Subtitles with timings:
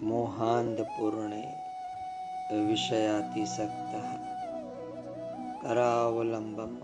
[0.00, 1.40] મોહાંધપૂર્ણે
[2.66, 3.92] વિષયાતિસક્ત
[5.62, 6.76] કરાવલંબમ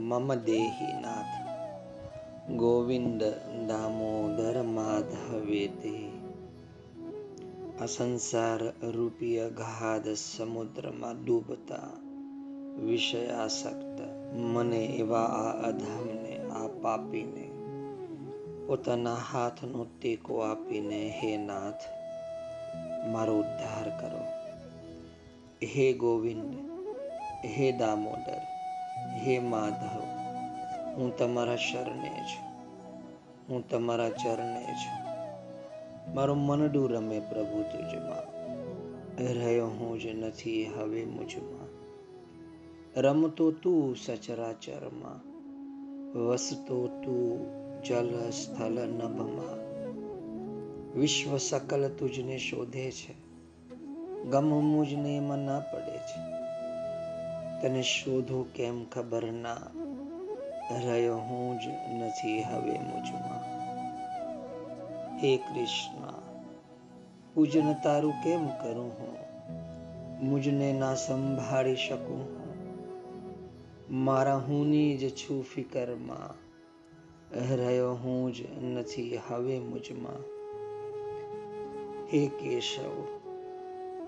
[0.00, 1.34] મમ દેહી નાથ
[2.56, 3.22] ગોવિંદ
[3.68, 5.94] દામોદર માધવેતે
[7.78, 8.62] આ સંસાર
[8.94, 11.92] રૂપી અગાધ સમુદ્રમાં ડૂબતા
[12.82, 13.98] વિષયાસક્ત
[14.44, 17.44] મને એવા આ અધમને આ પાપીને
[18.66, 21.84] પોતાના હાથનો ટેકો આપીને હે નાથ
[23.06, 24.24] મારો ઉદ્ધાર કરો.
[25.66, 26.54] હે ગોવિંદ,
[27.44, 28.40] હે દામોદર,
[29.14, 30.02] હે માધવ,
[30.96, 32.48] હું તમારા શરણે છું,
[33.48, 35.02] હું તમારા ચરણે છું.
[36.14, 38.32] મારું મનડું રમે પ્રભુ તુજમાં,
[39.32, 41.68] રહ્યો હું જ નથી હવે મુજમાં.
[43.00, 45.32] રમતો તું સચરાચરમાં,
[46.18, 49.61] વસતો તું જલ સ્થલ નભમાં
[50.96, 53.14] વિશ્વ સકલ તુજને શોધે છે.
[54.24, 56.32] ગમ મુજને એમાં ના પડે છે.
[57.60, 59.56] તને શોધું કેમ ખબર ના?
[60.84, 61.62] રહ્યો હું જ
[62.02, 63.62] નથી હવે મુજમાં.
[65.18, 66.12] હે કૃષ્ણ,
[67.34, 69.16] પૂજન તારું કેમ કરું હું?
[70.28, 72.42] મુજને ના સંભાળી શકું હું?
[74.04, 76.34] મારા હુંની જ છું ફિકરમાં.
[77.56, 80.31] રહ્યો હું જ નથી હવે મુજમાં.
[82.12, 83.04] હે કેશવ,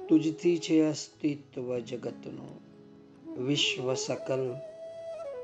[0.08, 2.60] તુજથી છે અસ્તિત્વ જગતનું,
[3.46, 4.54] વિશ્વ સકલ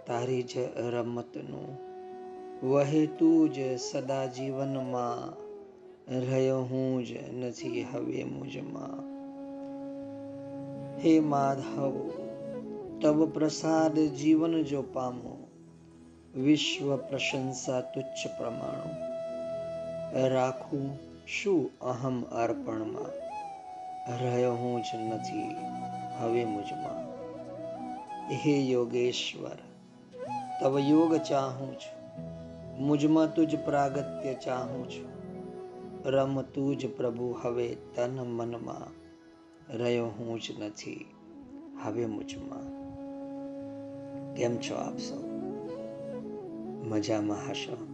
[0.07, 1.79] તારી જ રમતનું.
[2.71, 5.37] વહે તું જ સદા જીવનમાં,
[6.29, 9.01] રહ્યો હું જ નથી હવે મુજમાં.
[10.99, 12.11] હે માધવ
[13.03, 15.49] તબ પ્રસાદ જીવન જો પામો,
[16.35, 18.95] વિશ્વ પ્રશંસા તુચ્છ પ્રમાણો.
[20.29, 23.31] રાખું શું અહમ અર્પણમાં?
[24.23, 25.57] રહ્યો હું જ નથી
[26.19, 27.11] હવે મુજમાં.
[28.31, 29.59] હે યોગેશ્વર,
[30.61, 32.01] તવ યોગ ચાહું છું.
[32.87, 35.11] મુજમાં તુજ પ્રાગત્ય ચાહું છું.
[36.11, 39.01] રમ તુજ પ્રભુ હવે તન મનમાં.
[39.79, 41.07] રહ્યો હું જ નથી
[41.85, 42.81] હવે મુજમાં.
[44.35, 45.21] કેમ છો આપ સૌ?
[46.89, 47.87] મજામાં હશો?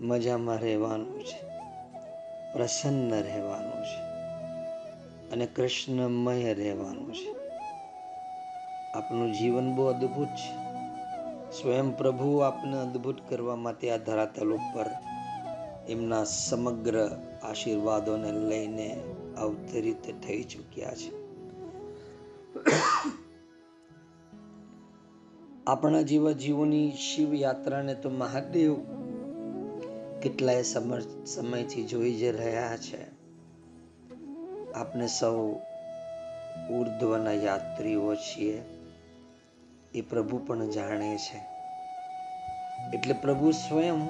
[0.00, 1.49] મજામાં રહેવાનું છે.
[2.52, 4.10] પ્રસન્ન રહેવાનું છે
[5.30, 7.40] અને કૃષ્ણમય રહેવાનું છે.
[8.94, 10.70] આપનું જીવન બહુ અદ્ભુત છે.
[11.62, 14.86] સ્વયં પ્રભુ આપને અદ્ભુત કરવા માટે આ ધરાતલ ઉપર
[15.88, 17.10] એમના સમગ્ર
[17.42, 19.00] આશીર્વાદોને લઈને
[19.38, 21.20] અવતરિત થઈ ચૂક્યા છે.
[25.66, 28.99] આપણા જેવા જીવોની શિવ યાત્રાને તો મહાદેવ
[30.22, 30.62] કેટલાય
[31.26, 33.02] સમયથી જોઈ જ રહ્યા છે.
[34.72, 35.48] આપણે સૌ
[36.70, 38.62] ઉર્ધ્વના યાત્રીઓ છીએ.
[39.94, 41.38] એ પ્રભુ પણ જાણે છે.
[42.96, 44.08] એટલે પ્રભુ સ્વયં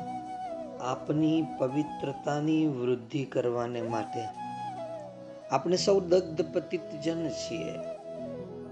[0.83, 4.25] આપની પવિત્રતાની વૃદ્ધિ કરવાને માટે
[5.51, 7.73] આપણે સૌ દગ્ધ પતિતજન છીએ.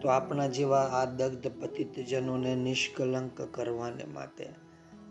[0.01, 4.68] તો આપણા જેવા આ દગ્ધ પતિતજનોને નિષ્કલંક કરવાને માટે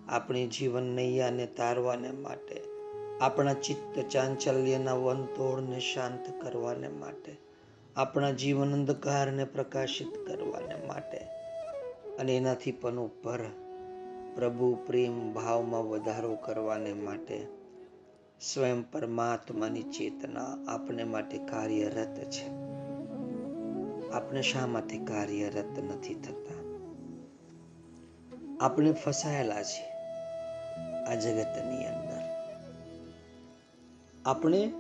[0.10, 2.62] આપણી જીવન નૈયાને તારવાને માટે,
[3.22, 7.36] આપણા ચિત્ત ચાંચલ્યના વંતોળને શાંત કરવાને માટે,
[7.96, 11.18] આપણા જીવન અંધકારને પ્રકાશિત કરવાને માટે.
[12.20, 13.40] અને એનાથી પણ ઉપર
[14.36, 17.48] પ્રભુ પ્રેમ ભાવમાં વધારો કરવાને માટે,
[18.42, 22.48] સ્વયં પરમાત્માની ચેતના આપણે માટે કાર્યરત છે.
[24.12, 26.58] આપણે શા માટે કાર્યરત નથી થતા.
[28.66, 29.97] આપણે ફસાયેલા છીએ
[31.08, 32.22] આ જગતની અંદર.
[34.26, 34.72] આપણે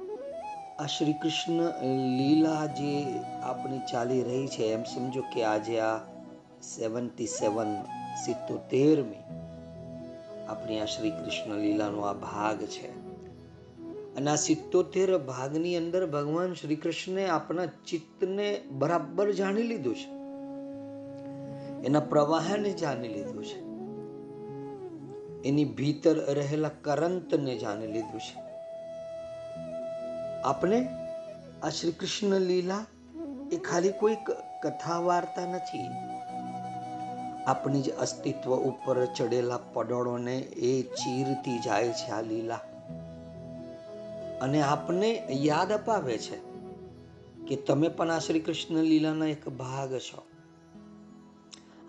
[0.80, 1.86] આ શ્રી કૃષ્ણ
[2.18, 5.98] લીલા જે આપણી ચાલી રહી છે, એમ સમજો કે આજે આ
[6.62, 7.76] સેવન્ટી સેવન
[8.26, 9.24] સિત્તોતેરમી
[10.48, 12.88] આપણી આ શ્રી કૃષ્ણ લીલાનો આ ભાગ છે.
[14.16, 20.18] અને આ સિત્તોતેર ભાગની અંદર ભગવાન શ્રી કૃષ્ણે આપણા ચિત્તને બરાબર જાણી લીધું છે.
[21.86, 23.67] એના પ્રવાહને જાણી લીધું છે.
[25.48, 28.48] એની ભીતર રહેલા કરંતને જાણી લીધું છે.
[30.44, 30.88] આપણે
[31.64, 32.86] આ શ્રી કૃષ્ણ લીલા
[33.52, 34.16] એ ખાલી કોઈ
[34.64, 35.88] કથા વાર્તા નથી.
[37.46, 42.60] આપણી જ અસ્તિત્વ ઉપર ચડેલા પડોળોને એ ચીરતી જાય છે આ લીલા.
[44.42, 46.38] અને આપને યાદ અપાવે છે
[47.48, 50.24] કે તમે પણ આ શ્રી કૃષ્ણ લીલાના એક ભાગ છો.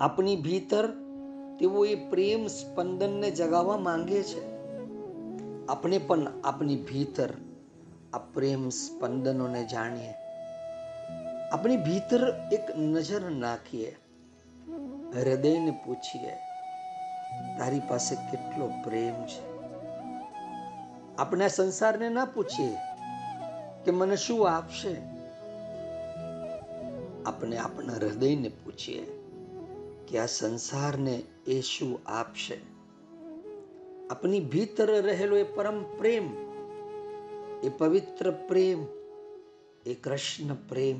[0.00, 1.07] આપની ભીતર
[1.58, 4.58] તેઓ એ પ્રેમ સ્પંદનને જગાવવા માંગે છે.
[5.66, 7.30] આપણે પણ આપની ભીતર
[8.12, 10.14] આ પ્રેમ સ્પંદનોને જાણીએ.
[11.52, 13.96] આપણી ભીતર એક નજર નાખીએ.
[15.16, 16.30] હૃદયને પૂછીએ,
[17.58, 19.58] તારી પાસે કેટલો પ્રેમ છે?
[21.16, 22.76] આપણે સંસારને ના પૂછીએ
[23.84, 24.96] કે મને શું આપશે?
[27.26, 29.06] આપણે આપણા હૃદયને પૂછીએ
[30.08, 32.56] કે આ સંસારને એ શું આપશે
[34.10, 36.26] આપની ભીતર રહેલો એ પરમ પ્રેમ
[37.62, 38.80] એ પવિત્ર પ્રેમ
[39.86, 40.98] એ કૃષ્ણ પ્રેમ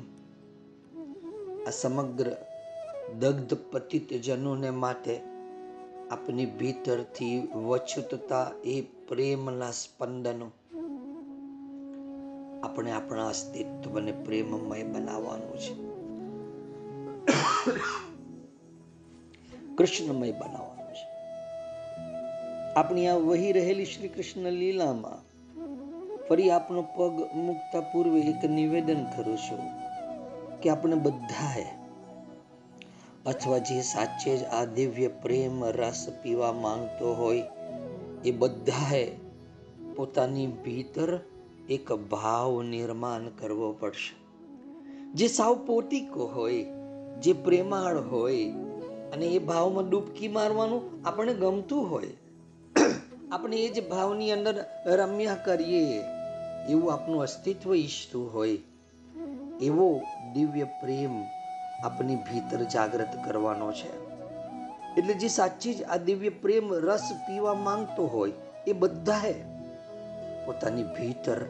[1.65, 2.29] આ સમગ્ર
[3.19, 5.15] દગ્ધ પતિત જનોને માટે
[6.11, 7.35] આપની ભીતરથી
[7.65, 8.75] વચુતતા એ
[9.07, 10.47] પ્રેમના સ્પંદનો
[12.63, 15.88] આપણે આપણા અસ્તિત્વને પ્રેમમય બનાવવાનું છે
[19.79, 21.07] કૃષ્ણમય બનાવવાનું છે.
[22.73, 25.19] આપણી આ વહી રહેલી શ્રી કૃષ્ણ લીલામાં
[26.27, 29.61] ફરી આપનો પગ મૂકતા પૂર્વે એક નિવેદન કરું છું
[30.61, 31.65] કે આપણે બધાએ
[33.25, 37.43] અથવા જે સાચે જ આ દિવ્ય પ્રેમ રસ પીવા માંગતો હોય,
[38.25, 39.11] એ બધાએ
[39.95, 41.19] પોતાની ભીતર
[41.69, 44.15] એક ભાવ નિર્માણ કરવો પડશે.
[45.13, 46.65] જે સાવ પોતિકો હોય,
[47.21, 48.51] જે પ્રેમાળ હોય
[49.13, 52.07] અને એ ભાવમાં ડૂબકી મારવાનું આપણને ગમતું હોય.
[53.31, 56.01] આપણે એ જ ભાવની અંદર રમ્યા કરીએ.
[56.69, 58.57] એવું આપણું અસ્તિત્વ ઈચ્છતું હોય.
[59.61, 60.01] એવો
[60.33, 61.23] દિવ્ય પ્રેમ
[61.85, 64.09] આપની ભીતર જાગૃત કરવાનો છે.
[64.97, 68.31] એટલે જે સાચી જ આ દિવ્ય પ્રેમ રસ પીવા માંગતો હોય,
[68.67, 69.33] એ બધાએ
[70.45, 71.45] પોતાની ભીતર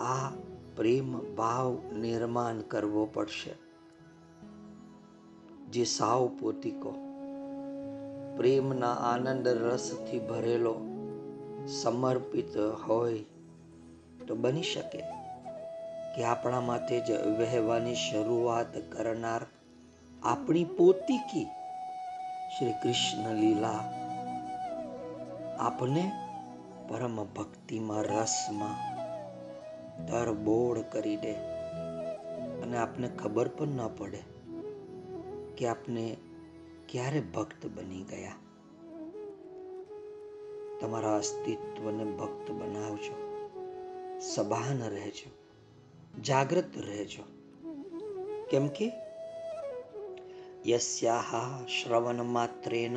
[0.00, 0.30] આ
[0.76, 3.65] પ્રેમ, ભાવ નિર્માણ કરવો પડશે.
[5.72, 6.90] જે સાવ પોતિકો
[8.36, 10.74] પ્રેમના આનંદ રસથી ભરેલો
[11.68, 13.18] સમર્પિત હોય
[14.26, 15.00] તો બની શકે
[16.16, 19.46] કે આપણા માટે જ વહેવાની શરૂઆત કરનાર
[20.22, 21.44] આપણી પોતિકી
[22.58, 23.82] શ્રી કૃષ્ણ લીલા
[25.58, 26.12] આપને
[26.88, 28.96] પરમ ભક્તિમાં રસમાં
[30.06, 31.32] તરબોળ કરી દે.
[32.62, 34.35] અને આપને ખબર પણ ન પડે
[35.56, 36.16] કે આપને
[36.88, 38.32] ક્યારે ભક્ત બની ગયા?
[40.80, 43.26] તમારા અસ્તિત્વને ભક્ત બનાવજો.
[44.20, 45.30] સભાન રહેજો.
[46.20, 47.22] જાગૃત રહેજો.
[48.50, 48.92] કેમ કે
[50.66, 52.96] યસ્યાહ શ્રવણ માત્રેન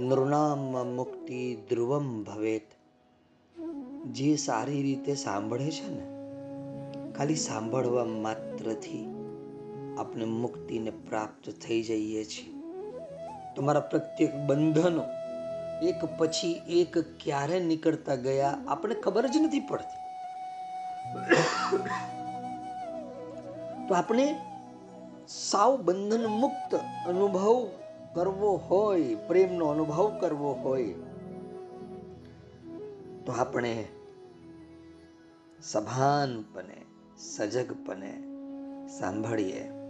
[0.00, 2.66] નૃણામ મુક્તિ ધ્રુવમ ભવેત.
[4.06, 6.06] જે સારી રીતે સાંભળે છે ને,
[7.12, 9.21] ખાલી સાંભળવા માત્રથી
[9.98, 12.52] આપણે મુક્તિને પ્રાપ્ત થઈ જઈએ છીએ.
[13.56, 15.04] તમારા પ્રત્યેક બંધનો
[15.82, 20.00] એક પછી એક ક્યારે નીકળતા ગયા આપણે ખબર જ નથી પડતી.
[23.88, 24.34] તો આપણે
[25.28, 26.74] સાવ બંધન મુક્ત
[27.08, 27.68] અનુભવ
[28.14, 30.94] કરવો હોય, પ્રેમનો અનુભવ કરવો હોય,
[33.26, 33.88] તો આપણે
[35.62, 36.80] સભાનપણે
[37.18, 38.12] સજગપણે
[38.88, 39.81] સાંભળીએ.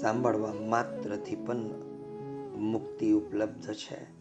[0.00, 1.56] સાંભળવા માત્રથી પણ
[2.56, 4.18] મુક્તિ ઉપલબ્ધ છે.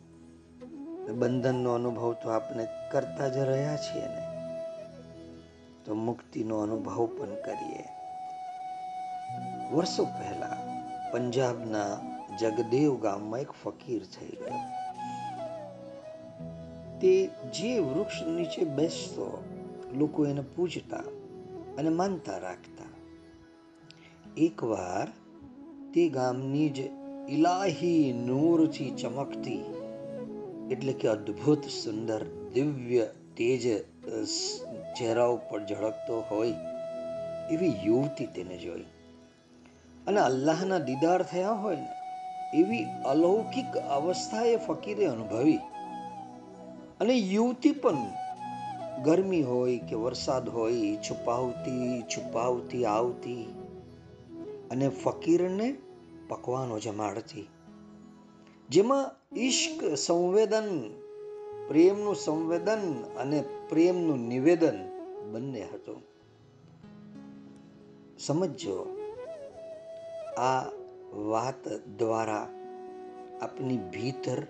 [1.11, 4.27] બંધનનો અનુભવ તો આપણે કરતા જ રહ્યા છીએ ને.
[5.85, 7.83] તો મુક્તિનો અનુભવ પણ કરીએ.
[9.75, 10.57] વર્ષો પહેલા
[11.11, 11.97] પંજાબના
[12.37, 14.59] જગદેવ ગામમાં એક ફકીર થઈ ગયો.
[16.99, 19.43] તે જે વૃક્ષ નીચે બેસતો,
[19.97, 20.97] લોકો એને પૂજતા
[21.77, 22.85] અને માનતા રાખતા.
[24.37, 25.26] એકવાર
[25.97, 26.79] તે ગામની જ
[27.29, 29.61] ઇલાહી નૂરથી ચમકતી,
[30.71, 33.63] એટલે કે અદ્ભુત સુંદર દિવ્ય તેજ
[34.99, 36.53] ચહેરા ઉપર ઝળકતો હોય
[37.51, 38.85] એવી યુવતી તેને જોઈ.
[40.07, 41.89] અને અલ્લાહના દીદાર થયા હોય ને,
[42.59, 45.57] એવી અલૌકિક અવસ્થા એ ફકીરે અનુભવી.
[47.01, 47.97] અને યુવતી પણ
[49.03, 53.43] ગરમી હોય કે વરસાદ હોય છુપાવતી છુપાવતી, આવતી.
[54.71, 55.75] અને ફકીરને
[56.27, 57.47] પકવાનો જમાડતી
[58.69, 60.93] જેમાં ઈશ્ક સંવેદન,
[61.67, 64.79] પ્રેમનું સંવેદન અને પ્રેમનું નિવેદન
[65.31, 66.01] બંને હતું.
[68.19, 68.97] સમજો
[70.37, 70.65] આ
[71.13, 71.67] વાત
[71.97, 72.47] દ્વારા
[73.41, 74.43] આપની ભીતર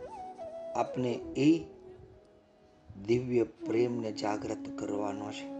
[0.75, 1.63] આપને એ
[3.05, 5.57] દિવ્ય પ્રેમને જાગૃત કરવાનો છે.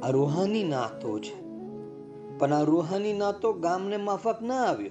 [0.00, 1.47] આ રૂહાની નાતો છે.
[2.38, 4.90] પણ આ રૂહાની નાતો ગામને માફક ના આવ્યો.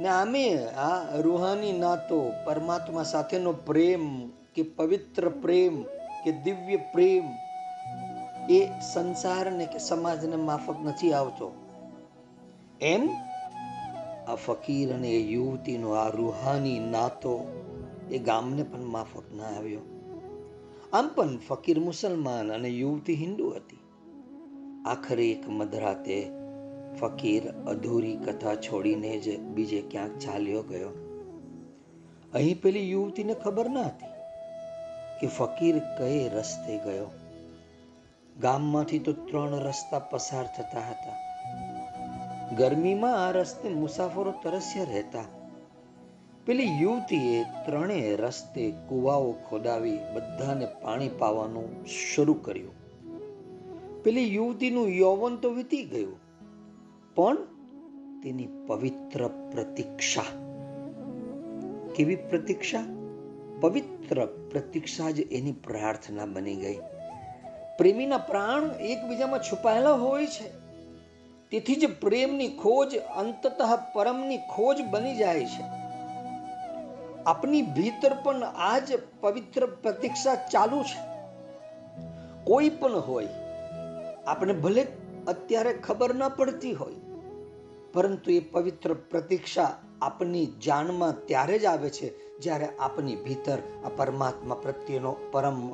[0.00, 5.82] ને આમે આ રૂહાની નાતો પરમાત્મા સાથેનો પ્રેમ કે પવિત્ર પ્રેમ
[6.24, 7.22] કે દિવ્ય પ્રેમ
[8.50, 11.52] એ સંસારને કે સમાજને માફક નથી આવતો.
[12.80, 13.08] એમ
[14.28, 17.62] આ ફકીર અને એ યુવતીનો આ રૂહાની નાતો
[18.10, 19.80] એ ગામને પણ માફક ના આવ્યો.
[20.92, 23.78] આમ પણ ફકીર મુસલમાન અને યુવતી હિન્દુ હતી.
[24.86, 26.43] આખરે એક મધરાતે
[27.00, 30.88] ફકીર અધૂરી કથા છોડીને જ બીજે ક્યાંક ચાલ્યો ગયો.
[32.34, 34.06] અહીં પેલી યુવતીને ખબર ના હતી
[35.20, 37.10] કે ફકીર કઈ રસ્તે ગયો.
[38.40, 41.34] ગામમાંથી તો ત્રણ રસ્તા પસાર થતા હતા.
[42.56, 45.24] ગરમીમાં આ રસ્તે મુસાફરો તરસ્યા રહેતા.
[46.46, 52.72] પેલી યુવતીએ ત્રણેય રસ્તે કુવાઓ ખોદાવી બધાને પાણી પાવાનું શરૂ કર્યું.
[54.02, 56.23] પેલી યુવતીનું યૌવન તો વીતી ગયું.
[57.14, 57.36] પણ
[58.22, 60.22] તેની પવિત્ર પ્રતીક્ષા.
[61.94, 62.84] કેવી પ્રતીક્ષા?
[63.60, 66.78] પવિત્ર પ્રતીક્ષા જ એની પ્રાર્થના બની ગઈ.
[67.78, 70.48] પ્રેમીના પ્રાણ એકબીજામાં છુપાયેલા હોય છે.
[71.50, 75.62] તેથી જ પ્રેમની ખોજ અંતતઃ પરમની ખોજ બની જાય છે.
[77.26, 81.14] આપની ભીતર પણ આ જ પવિત્ર પ્રતીક્ષા ચાલુ છે.
[82.44, 83.28] કોઈ પણ હોય
[84.26, 84.86] આપણે ભલે
[85.28, 86.94] અત્યારે ખબર ન પડતી હોય
[87.94, 94.54] પરંતુ એ પવિત્ર પ્રતીક્ષા આપની જાણમાં ત્યારે જ આવે છે જ્યારે આપની ભીતર આ પરમાત્મા
[94.54, 95.72] પ્રત્યેનો પરમ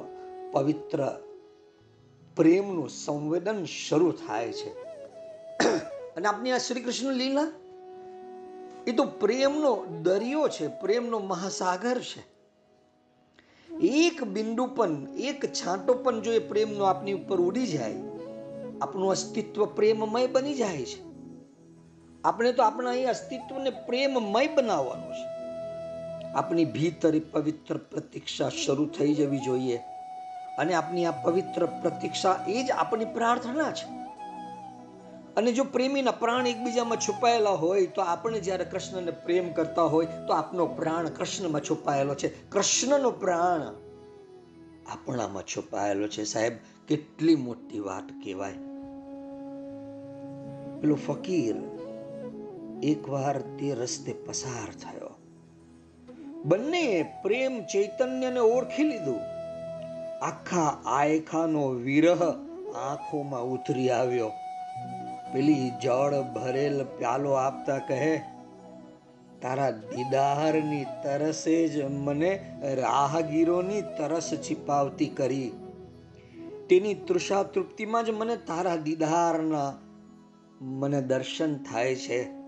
[0.52, 1.20] પવિત્ર
[2.36, 4.70] પ્રેમનું સંવેદન શરૂ થાય છે.
[6.16, 7.52] અને આપની આ શ્રી કૃષ્ણ લીલા?
[8.86, 12.30] એ તો પ્રેમનો દરિયો છે, પ્રેમનો મહાસાગર છે.
[13.76, 17.94] એક બિંદુ પણ, એક છાંટો પણ જો એ પ્રેમનો આપની ઉપર ઉડી જાય,
[18.82, 21.09] આપણું અસ્તિત્વ પ્રેમમય બની જાય છે.
[22.24, 25.40] આપણે તો આપણા અહીં અસ્તિત્વને પ્રેમમય બનાવવાનું છે.
[26.32, 29.76] આપણી ભીતર પવિત્ર પ્રતીક્ષા શરૂ થઈ જવી જોઈએ
[30.58, 34.00] અને આપની આ પવિત્ર પ્રતીક્ષા એ જ આપણી પ્રાર્થના છે.
[35.36, 40.32] અને જો પ્રેમીના પ્રાણ એકબીજામાં છુપાયેલા હોય તો આપણે જ્યારે કૃષ્ણને પ્રેમ કરતા હોય તો
[40.32, 42.50] આપનો પ્રાણ કૃષ્ણમાં છુપાયેલો છે.
[42.50, 43.74] કૃષ્ણનો પ્રાણ
[44.92, 46.24] આપણામાં છુપાયેલો છે.
[46.24, 46.52] સાહેબ,
[46.88, 48.52] કેટલી મોટી વાત કહેવાય.
[50.80, 51.79] પેલો ફકીર
[52.82, 55.14] એકવાર તે રસ્તે પસાર થયો.
[56.44, 59.20] બંને પ્રેમ ચૈતન્યને ઓળખી લીધું.
[60.24, 62.22] આખા આયખાનો વિરહ
[62.76, 64.30] આંખોમાં ઉતરી આવ્યો.
[65.32, 68.18] પેલી જળ ભરેલ પ્યાલો આપતા કહે,
[69.42, 75.52] તારા દીદારની તરસે જ મને રાહગીરોની તરસ છિપાવતી કરી.
[76.68, 79.78] તેની તૃષા તૃપ્તિમાં જ મને તારા દીદારના
[80.60, 82.39] મને દર્શન થાય છે.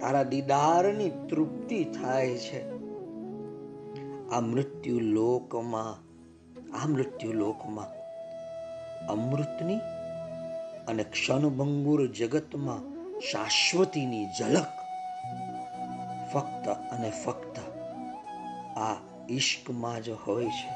[0.00, 2.70] તારા દીદારની તૃપ્તિ થાય છે.
[4.30, 5.92] આ મૃત્યુ લોકમાં,
[6.82, 7.86] આ મૃત્યુ લોકમાં,
[9.06, 9.76] અમૃતની
[10.88, 14.66] અને ક્ષણભંગુર જગતમાં શાશ્વતીની ઝલક
[16.32, 17.58] ફક્ત અને ફક્ત
[18.76, 18.96] આ
[19.30, 20.70] ઈશ્કમાં જ હોય છે,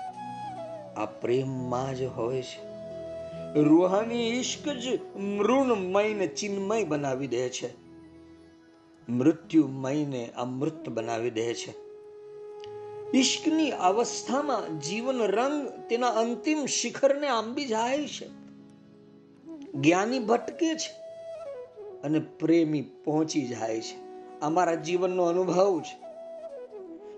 [0.94, 2.70] આ પ્રેમમાં જ હોય છે.
[3.62, 7.79] રૂહાની ઈશ્ક જ મૃણમયને ચિન્મય બનાવી દે છે.
[9.10, 11.74] મૃત્યુમયને અમૃત બનાવી દે છે.
[13.14, 18.28] ઈશ્કની અવસ્થામાં જીવન રંગ તેના અંતિમ શિખરને આંબી જાય છે.
[19.74, 20.92] જ્ઞાની ભટકે છે
[22.02, 24.10] અને પ્રેમી પહોંચી જાય છે.
[24.40, 26.10] અમારા જીવનનો અનુભવ છે.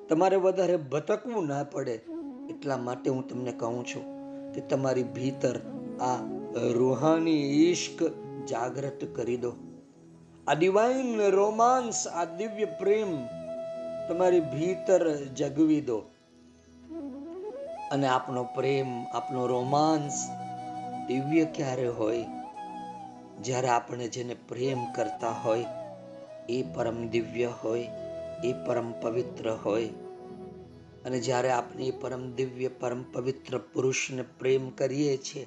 [0.09, 2.01] તમારે વધારે ભટકવું ના પડે
[2.51, 4.03] એટલા માટે હું તમને કહું છું
[4.53, 5.59] કે તમારી ભીતર
[6.01, 6.17] આ
[6.73, 8.11] રૂહાની ઈશ્ક
[8.47, 9.53] જાગૃત કરી દો.
[10.47, 13.11] આ ડિવાઇન રોમાન્સ આ દિવ્ય પ્રેમ
[14.09, 15.03] તમારી ભીતર
[15.35, 15.99] જગવી દો
[17.93, 20.17] અને આપનો પ્રેમ આપનો રોમાન્સ
[21.07, 22.27] દિવ્ય ક્યારે હોય
[23.43, 25.69] જ્યારે આપણે જેને પ્રેમ કરતા હોય
[26.49, 27.89] એ પરમ દિવ્ય હોય
[28.43, 29.91] એ પરમ પવિત્ર હોય
[31.05, 35.47] અને જ્યારે આપણે એ પરમ દિવ્ય પરમ પવિત્ર પુરુષને પ્રેમ કરીએ છીએ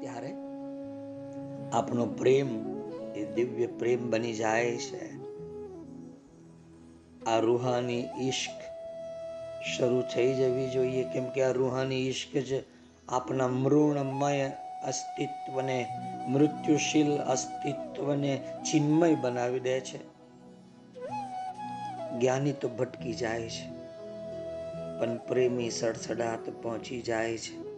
[0.00, 0.32] ત્યારે
[1.72, 2.77] આપણો પ્રેમ
[3.18, 5.28] એ દિવ્ય પ્રેમ બની જાય છે.
[7.24, 8.60] આ રૂહાની ઈશ્ક
[9.76, 12.62] શરૂ થઈ જવી જોઈએ, કેમ કે આ રૂહાની ઈશ્ક જ
[13.08, 14.52] આપના મૃણમય
[14.84, 15.86] અસ્તિત્વને,
[16.28, 18.40] મૃત્યુશીલ અસ્તિત્વને
[18.72, 19.98] ચિન્મય બનાવી દે છે.
[22.20, 23.66] જ્ઞાની તો ભટકી જાય છે,
[25.00, 27.68] પણ પ્રેમી સડસડાટ પહોંચી જાય છે.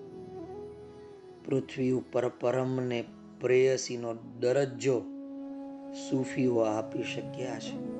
[1.44, 3.04] પૃથ્વી ઉપર પરમને
[3.40, 5.02] પ્રેયસીનો દરજ્જો
[5.94, 7.90] સૂફીઓ આપી શક્યા છે.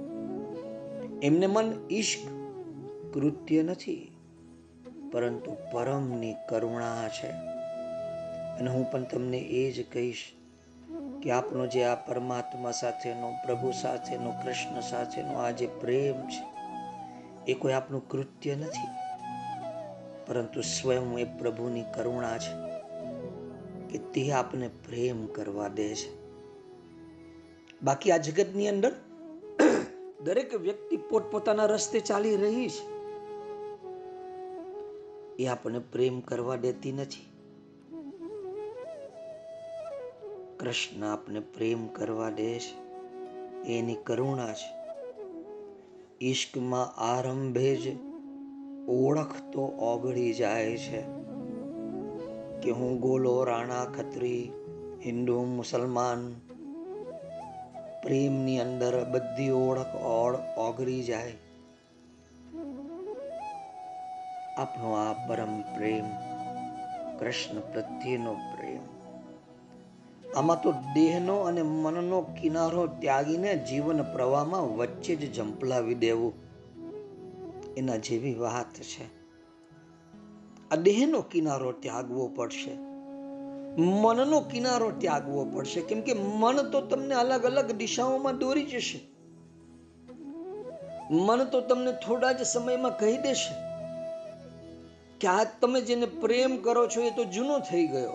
[1.23, 2.21] એમને મન ઈશ્ક
[3.15, 4.13] કૃત્ય નથી,
[5.13, 7.27] પરંતુ પરમની કરુણા છે.
[8.59, 10.33] અને હું પણ તમને એ જ કહીશ
[11.23, 16.45] કે આપનો જે આ પરમાત્મા સાથેનો, પ્રભુ સાથેનો, કૃષ્ણ સાથેનો આ જે પ્રેમ છે,
[17.51, 18.89] એ કોઈ આપનું કૃત્ય નથી,
[20.27, 22.71] પરંતુ સ્વયં એ પ્રભુની કરુણા છે
[23.89, 26.20] કે તે આપને પ્રેમ કરવા દે છે.
[27.83, 28.93] બાકી આ જગતની અંદર
[30.25, 33.01] દરેક વ્યક્તિ પોતપોતાના રસ્તે ચાલી રહી છે.
[35.43, 37.27] એ આપણને પ્રેમ કરવા દેતી નથી.
[40.59, 42.91] કૃષ્ણ આપણે પ્રેમ કરવા દે છે.
[43.73, 44.81] એની કરુણા છે.
[46.25, 47.99] ઈશ્કમાં આરંભે જ
[48.89, 51.01] ઓળખ તો ઓગળી જાય છે.
[52.63, 54.53] કે હું ગોલો રાણા ખત્રી,
[55.05, 56.35] હિન્દુ મુસલમાન
[58.03, 61.33] પ્રેમની અંદર બધી ઓળખ ઓળ ઓગળી જાય.
[64.57, 66.05] આપનો આ પરમ પ્રેમ,
[67.19, 68.81] કૃષ્ણ પ્રત્યેનો પ્રેમ.
[70.37, 76.33] આમાં તો દેહનો અને મનનો કિનારો ત્યાગીને જીવન પ્રવાહમાં વચ્ચે જ ઝંપલાવી દેવું.
[77.77, 79.05] એના જેવી વાત છે.
[80.71, 82.90] આ દેહનો કિનારો ત્યાગવો પડશે.
[83.79, 85.81] મનનો કિનારો ત્યાગવો પડશે.
[85.81, 89.01] કેમ કે મન તો તમને અલગ અલગ દિશાઓમાં દોરી જશે.
[91.11, 93.55] મન તો તમને થોડા જ સમયમાં કહી દેશે
[95.21, 98.13] કે આ તમે જેને પ્રેમ કરો છો એ તો જૂનો થઈ ગયો.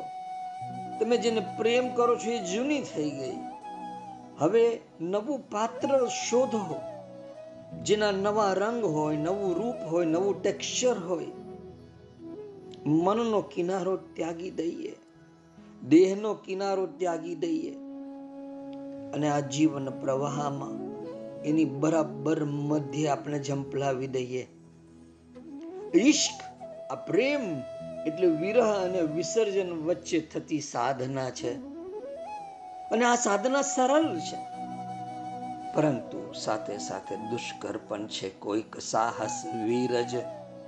[0.99, 3.37] તમે જેને પ્રેમ કરો છો એ જૂની થઈ ગઈ.
[4.39, 6.75] હવે નવું પાત્ર શોધો.
[7.83, 11.25] જેના નવા રંગ હોય, નવું રૂપ હોય, નવું ટેક્સચર હોય,
[12.85, 14.95] મનનો કિનારો ત્યાગી દઈએ.
[15.83, 17.71] દેહનો કિનારો ત્યાગી દઈએ
[19.13, 20.85] અને આ જીવન પ્રવાહમાં
[21.41, 24.47] એની બરાબર મધ્ય આપણે ઝંપલાવી દઈએ.
[25.95, 26.43] ઈશ્ક,
[26.91, 27.41] આ પ્રેમ
[28.07, 31.53] એટલે વિરહ અને વિસર્જન વચ્ચે થતી સાધના છે.
[32.89, 34.37] અને આ સાધના સરળ છે.
[35.73, 38.29] પરંતુ સાથે સાથે દુષ્કર પણ છે.
[38.29, 40.15] કોઈક સાહસ, વીરજ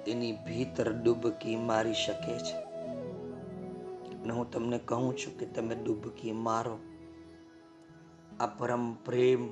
[0.08, 2.67] એની ભીતર ડૂબકી મારી શકે છે.
[4.28, 6.80] અને હું તમને કહું છું કે તમે ડૂબકી મારો.
[8.40, 9.50] આ પરમ પ્રેમ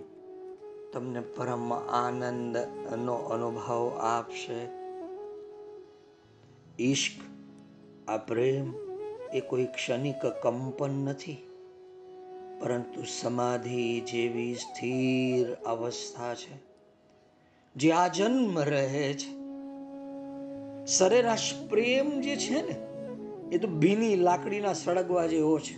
[0.93, 4.67] તમને પરમ આનંદનો અનુભવ આપશે.
[6.83, 7.21] ઈશ્ક,
[8.09, 8.73] આ પ્રેમ
[9.33, 11.37] એ કોઈ ક્ષણિક કંપન નથી,
[12.59, 16.55] પરંતુ સમાધિ જેવી સ્થિર અવસ્થા છે,
[17.75, 19.31] જે આ જન્મ રહે છે.
[20.85, 22.84] સરેરાશ પ્રેમ જે છે ને
[23.51, 25.75] એ તો ભીની લાકડીના સળગવા જેવો છે.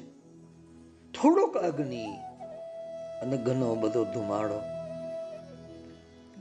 [1.11, 2.05] થોડોક અગ્નિ
[3.21, 4.59] અને ઘણો બધો ધુમાડો.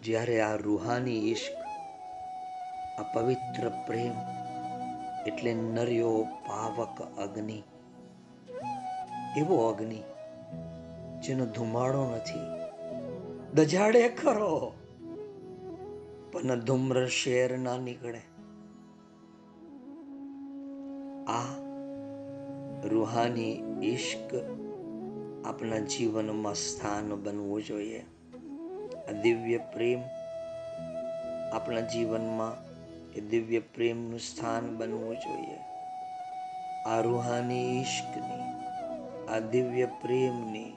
[0.02, 1.56] જ્યારે આ રૂહાની ઈશ્ક,
[3.00, 4.12] આ પવિત્ર પ્રેમ
[5.26, 7.62] એટલે નર્યો પાવક અગ્નિ.
[9.36, 10.02] એવો અગ્નિ
[11.22, 12.44] જેનો ધુમાડો નથી.
[13.54, 14.74] દજાડે ખરો,
[16.32, 18.35] પણ ધૂમ્ર શેર ના નીકળે.
[21.26, 21.40] આ
[22.84, 24.34] રૂહાની ઈશ્ક
[25.46, 28.04] આપણા જીવનમાં સ્થાન બનવું જોઈએ.
[29.08, 30.00] આ દિવ્ય પ્રેમ
[31.52, 32.66] આપણા જીવનમાં
[33.12, 35.58] એ દિવ્ય પ્રેમનું સ્થાન બનવું જોઈએ.
[36.86, 38.42] આ રૂહાની ઈશ્કની,
[39.28, 40.72] આ દિવ્ય પ્રેમની,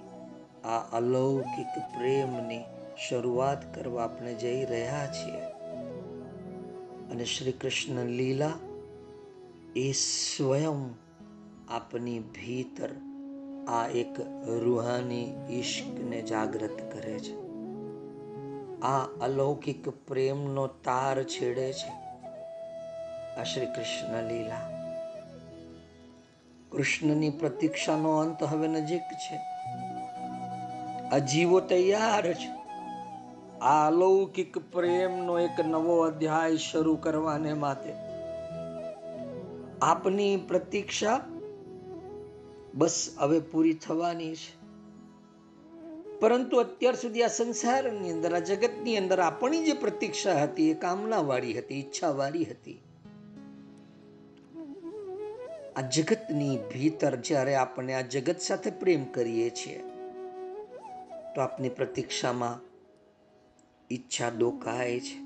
[0.63, 2.63] આ અલૌકિક પ્રેમની
[3.09, 5.41] શરૂઆત કરવા આપણે જઈ રહ્યા છીએ.
[7.11, 8.51] અને શ્રી કૃષ્ણ લીલા
[9.75, 10.89] એ સ્વયં
[11.69, 12.89] આપની ભીતર
[13.67, 17.35] આ એક રૂહાની ઈશ્કને જાગૃત કરે છે.
[18.81, 21.89] આ અલૌકિક પ્રેમનો તાર છેડે છે
[23.35, 24.69] આ શ્રી કૃષ્ણ લીલા.
[26.71, 29.35] કૃષ્ણની પ્રતીક્ષાનો અંત હવે નજીક છે.
[31.09, 32.49] આ જીવો તૈયાર છે.
[33.59, 38.08] આ અલૌકિક પ્રેમનો એક નવો અધ્યાય શરૂ કરવાને માટે
[39.81, 41.21] આપની પ્રતીક્ષા
[42.73, 44.59] બસ હવે પૂરી થવાની છે.
[46.19, 51.17] પરંતુ અત્યાર સુધી આ સંસારની અંદર, આ જગતની અંદર આપણી જે પ્રતીક્ષા હતી, એ કામના
[51.21, 52.83] વાળી હતી ઈચ્છા વાળી હતી.
[55.75, 59.83] આ જગતની ભીતર જ્યારે આપણે આ જગત સાથે પ્રેમ કરીએ છીએ,
[61.35, 62.59] તો આપની પ્રતીક્ષામાં
[63.91, 65.19] ઈચ્છા ડોકાય છે.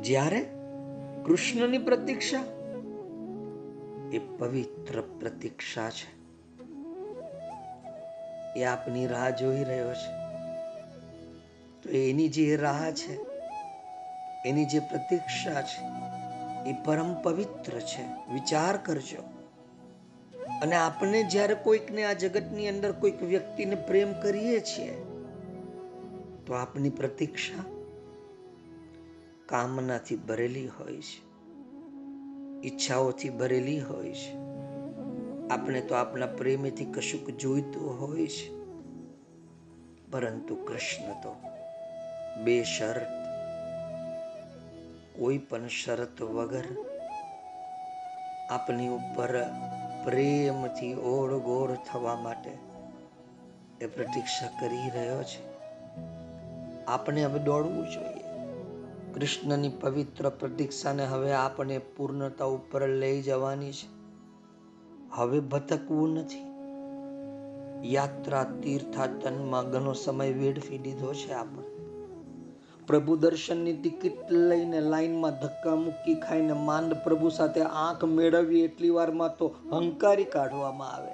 [0.00, 0.46] જ્યારે
[1.24, 2.55] કૃષ્ણની પ્રતીક્ષા
[4.12, 6.16] એ પવિત્ર પ્રતીક્ષા છે.
[8.60, 10.26] એ આપની રાહ જોઈ રહ્યો છે.
[11.82, 13.16] તો એની જે રાહ છે,
[14.46, 15.86] એની જે પ્રતીક્ષા છે,
[16.70, 18.32] એ પરમ પવિત્ર છે.
[18.32, 19.22] વિચાર કરજો.
[20.62, 24.92] અને આપણે જ્યારે કોઈકને આ જગતની અંદર કોઈક વ્યક્તિને પ્રેમ કરીએ છીએ,
[26.46, 27.64] તો આપની પ્રતીક્ષા
[29.46, 31.25] કામનાથી ભરેલી હોય છે.
[32.64, 34.36] ઈચ્છાઓથી ભરેલી હોય છે.
[35.48, 38.56] આપણે તો આપણા પ્રેમીથી કશુંક જોઈતું હોય છે.
[40.10, 41.36] પરંતુ કૃષ્ણ તો
[42.44, 43.26] બે શરત
[45.18, 46.64] કોઈ પણ શરત વગર
[48.50, 49.42] આપની ઉપર
[50.04, 52.50] પ્રેમથી ઓળગોળ થવા માટે
[53.80, 55.56] એ પ્રતીક્ષા કરી રહ્યો છે.
[56.84, 58.15] આપણે હવે દોડવું જોઈએ.
[59.16, 63.88] કૃષ્ણની પવિત્ર પ્રતીક્ષાને હવે આપણે પૂર્ણતા ઉપર લઈ જવાની છે.
[65.12, 66.42] હવે ભટકવું નથી.
[67.92, 71.62] યાત્રા તીર્થાટનમાં ઘણો સમય વેડફી દીધો છે આપણે.
[72.86, 79.36] પ્રભુ દર્શનની ટિકિટ લઈને લાઈનમાં ધક્કા મુક્કી ખાઈને માંડ પ્રભુ સાથે આંખ મેળવી એટલી વારમાં
[79.36, 81.12] તો હંકારી કાઢવામાં આવે.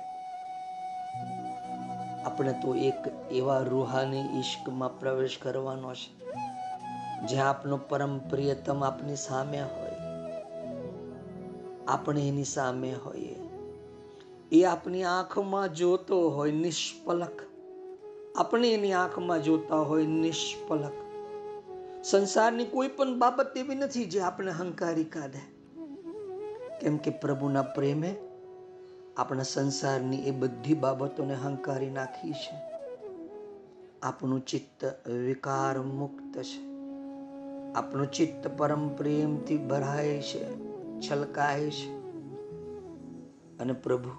[2.25, 6.22] આપણે તો એક એવા રૂહાની ઈશ્કમાં પ્રવેશ કરવાનો છે.
[7.29, 9.93] જ્યાં આપનો પરમ પ્રિયતમ આપની સામે હોય.
[11.89, 13.37] આપણે એની સામે હોઈએ.
[14.53, 17.41] એ આપની આંખમાં જોતો હોય નિષ્પલક
[18.37, 20.93] આપણે એની આંખમાં જોતા હોય નિષ્પલક
[22.05, 25.41] સંસારની કોઈ પણ બાબત એવી નથી જે આપણે હંકારી કાઢે.
[26.81, 28.17] કેમ કે પ્રભુના પ્રેમે
[29.17, 32.57] આપણા સંસારની એ બધી બાબતોને હંકારી નાખી છે.
[34.03, 36.72] આપણું ચિત્ત વિકાર મુક્ત છે.
[37.77, 40.59] આપણું ચિત્ત પરમ પ્રેમથી ભરાય છે,
[41.01, 41.91] છલકાય છે.
[43.59, 44.11] અને પ્રભુ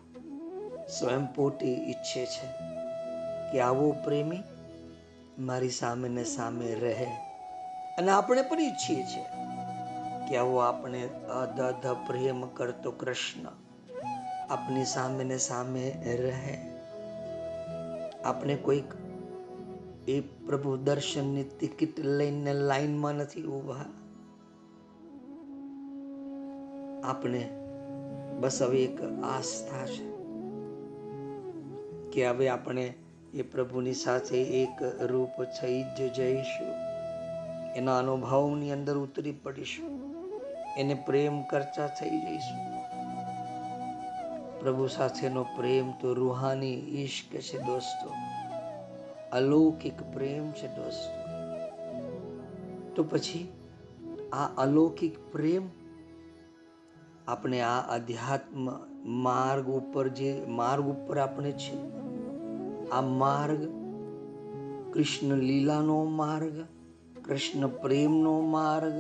[1.00, 2.48] સ્વયં પોતે ઈચ્છે છે
[3.52, 4.40] કે આવો પ્રેમી
[5.40, 7.08] મારી સામે ને સામે રહે.
[7.98, 9.26] અને આપણે પણ ઈચ્છીએ છીએ
[10.30, 13.48] કે આવો આપણે અધ પ્રેમ કરતો કૃષ્ણ
[14.50, 16.66] આપની સામે ને સામે રહે.
[18.26, 19.03] આપણે કોઈક
[20.08, 23.86] એ પ્રભુ દર્શનની ટિકિટ લઈને લાઈનમાં નથી ઊભા.
[27.04, 27.50] આપણે
[28.40, 30.14] બસ હવે એક આસ્થા છે
[32.12, 32.94] કે હવે આપણે
[33.34, 36.68] એ પ્રભુની સાથે એક રૂપ થઈ જ જઈશું.
[37.76, 40.16] એના અનુભવની અંદર ઉતરી પડીશું.
[40.78, 42.84] એને પ્રેમ કરતા થઈ જઈશું.
[44.60, 48.33] પ્રભુ સાથેનો પ્રેમ તો રૂહાની ઈશ્ક છે દોસ્તો.
[49.34, 51.20] અલૌકિક પ્રેમ છે દોસ્તો
[52.96, 53.52] તો પછી
[54.34, 55.70] આ અલૌકિક પ્રેમ
[57.28, 58.70] આપણે આ અધ્યાત્મ
[59.06, 61.78] માર્ગ ઉપર જે માર્ગ ઉપર આપણે છે
[62.90, 63.84] આ માર્ગ
[64.94, 66.66] કૃષ્ણ લીલાનો માર્ગ,
[67.26, 68.94] કૃષ્ણ પ્રેમનો માર્ગ,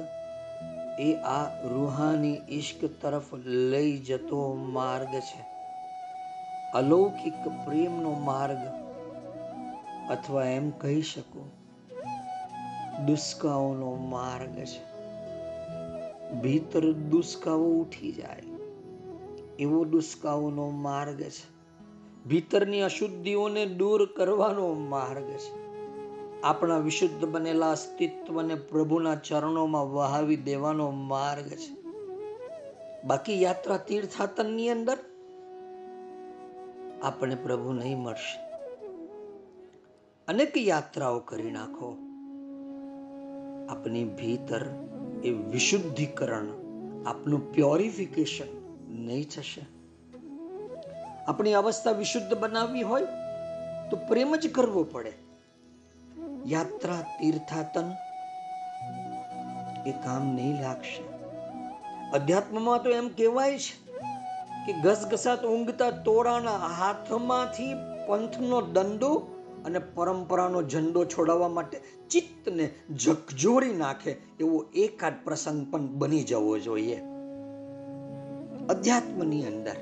[0.99, 5.45] એ આ રૂહાની ઈશ્ક તરફ લઈ જતો માર્ગ છે.
[6.73, 8.82] અલૌકિક પ્રેમનો માર્ગ
[10.09, 11.51] અથવા એમ કહી શકો
[13.05, 14.93] દુષ્કાઓનો માર્ગ છે.
[16.41, 18.43] ભીતર દુષ્કાઓ ઉઠી જાય,
[19.59, 21.53] એવો દુષ્કાઓનો માર્ગ છે.
[22.27, 25.63] ભીતરની અશુદ્ધિઓને દૂર કરવાનો માર્ગ છે.
[26.41, 31.83] આપણા વિશુદ્ધ બનેલા અસ્તિત્વને પ્રભુના ચરણોમાં વહાવી દેવાનો માર્ગ છે.
[33.03, 34.97] બાકી યાત્રા તીર્થાતનની અંદર
[37.03, 38.52] આપણે પ્રભુ નહીં મળશે.
[40.27, 41.91] અનેક યાત્રાઓ કરી નાખો.
[43.69, 44.65] આપની ભીતર
[45.23, 46.47] એ વિશુદ્ધિકરણ,
[47.07, 48.45] આપનું પ્યોરિફિકેશન
[48.89, 49.65] નહીં થશે.
[51.27, 53.01] આપણી અવસ્થા વિશુદ્ધ બનાવવી હોય
[53.91, 55.13] તો પ્રેમ જ કરવો પડે.
[56.45, 57.91] યાત્રા તીર્થાતન
[59.87, 61.03] એ કામ નહીં લાગશે.
[62.09, 63.93] અધ્યાત્મમાં તો એમ કહેવાય છે
[64.65, 67.73] કે ઘસઘસાત ઊંઘતા તોરાના હાથમાંથી
[68.07, 76.23] પંથનો દંડો અને પરંપરાનો ઝંડો છોડાવવા માટે ચિત્તને ઝકઝોરી નાખે એવો એકાદ પ્રસંગ પણ બની
[76.23, 77.01] જવો જોઈએ.
[78.69, 79.75] અધ્યાત્મની અંદર.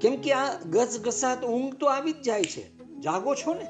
[0.00, 2.80] કેમ કે આ ગસગસાત ઊંઘ તો આવી જ જાય છે.
[3.00, 3.66] જાગો છો ને?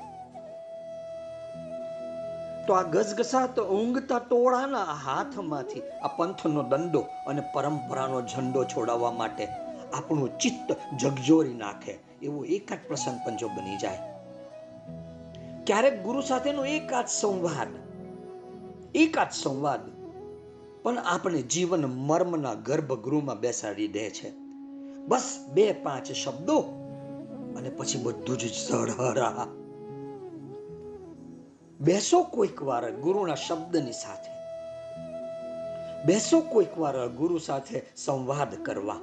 [2.67, 9.49] તો આ ગસગસાત ઊંઘતા ટોળાના હાથમાંથી આ પંથનો દંડો અને પરંપરાનો ઝંડો છોડાવવા માટે
[9.95, 14.10] આપણું ચિત્ત જગજોરી નાખે એવો એકાદ પ્રસંગ પણ જો બની જાય.
[15.71, 17.69] ક્યારેક ગુરુ સાથેનો એકાદ સંવાદ
[18.95, 19.81] એકાદ સંવાદ
[20.83, 24.31] પણ આપણે જીવન મર્મના ગર્ભગૃહમાં બેસાડી દે છે.
[25.07, 26.59] બસ બે પાંચ શબ્દો
[27.57, 29.47] અને પછી બધું જ સરહરા
[31.81, 34.31] બેસો કોઈક વાર ગુરુના શબ્દની સાથે.
[36.05, 38.95] બેસો કોઈક વાર ગુરુ સાથે સંવાદ કરવા.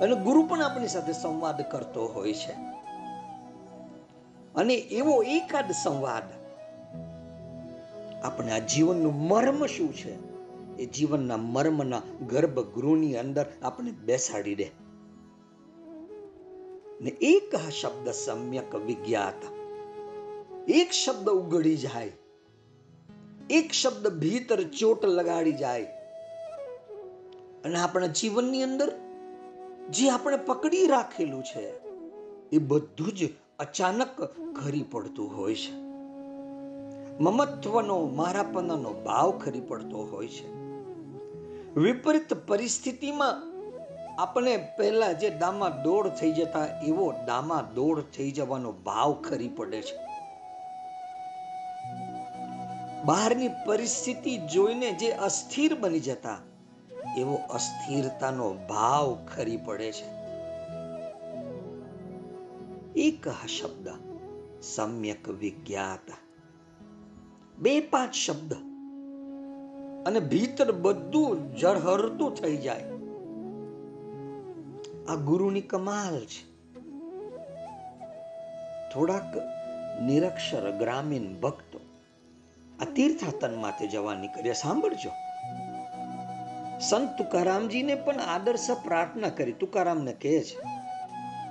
[0.00, 2.73] અને ગુરુ પણ આપણી સાથે સંવાદ કરતો હોય છે.
[4.56, 6.44] અને એવો એકાદ સંવાદ.
[8.24, 10.34] આપણે જીવનનું મર્મ શું છે?
[10.76, 14.70] એ જીવનના મર્મના ગર્ભગૃહની અંદર આપણે બેસાડી દે.
[17.00, 19.44] ને એક શબ્દ સમ્યક વિજ્ઞાત.
[20.68, 22.12] એક શબ્દ ઉગડી જાય.
[23.50, 25.82] એક શબ્દ ભીતર ચોટ લગાડી જાય.
[27.64, 28.92] અને આપણા જીવનની અંદર
[29.90, 31.72] જે આપણે પકડી રાખેલું છે,
[32.52, 34.22] એ બધું જ અચાનક
[34.56, 35.72] ખરી પડતું હોય છે.
[37.20, 40.64] મમત્વનો મારાપનાનો ભાવ ખરી પડતો હોય છે.
[41.74, 43.42] વિપરીત પરિસ્થિતિમાં
[44.22, 49.82] આપણે પહેલા જે ડામા દોડ થઈ જતા, એવો ડામા દોડ થઈ જવાનો ભાવ ખરી પડે
[49.82, 49.96] છે.
[53.04, 56.38] બહારની પરિસ્થિતિ જોઈને જે અસ્થિર બની જતા,
[57.16, 60.13] એવો અસ્થિરતાનો ભાવ ખરી પડે છે.
[62.96, 63.88] એક શબ્દ.
[64.62, 66.10] સમ્યક વિજ્ઞાત.
[67.58, 68.52] બે પાંચ શબ્દ.
[70.06, 72.84] અને ભીતર બધું જળહરતું થઈ જાય.
[75.08, 76.54] આ ગુરુની કમાલ છે.
[78.94, 79.36] થોડાક
[80.02, 81.80] નિરક્ષર ગ્રામીણ ભક્તો
[82.80, 84.52] આ તીર્થાતન માટે જવા નીકળ્યા.
[84.52, 85.10] સાંભળજો.
[86.80, 89.52] સંત તુકારામજીને પણ આદર્શ પ્રાર્થના કરી.
[89.52, 90.73] તુકારામને કહે છે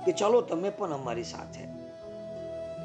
[0.04, 1.64] કે ચલો તમે પણ અમારી સાથે.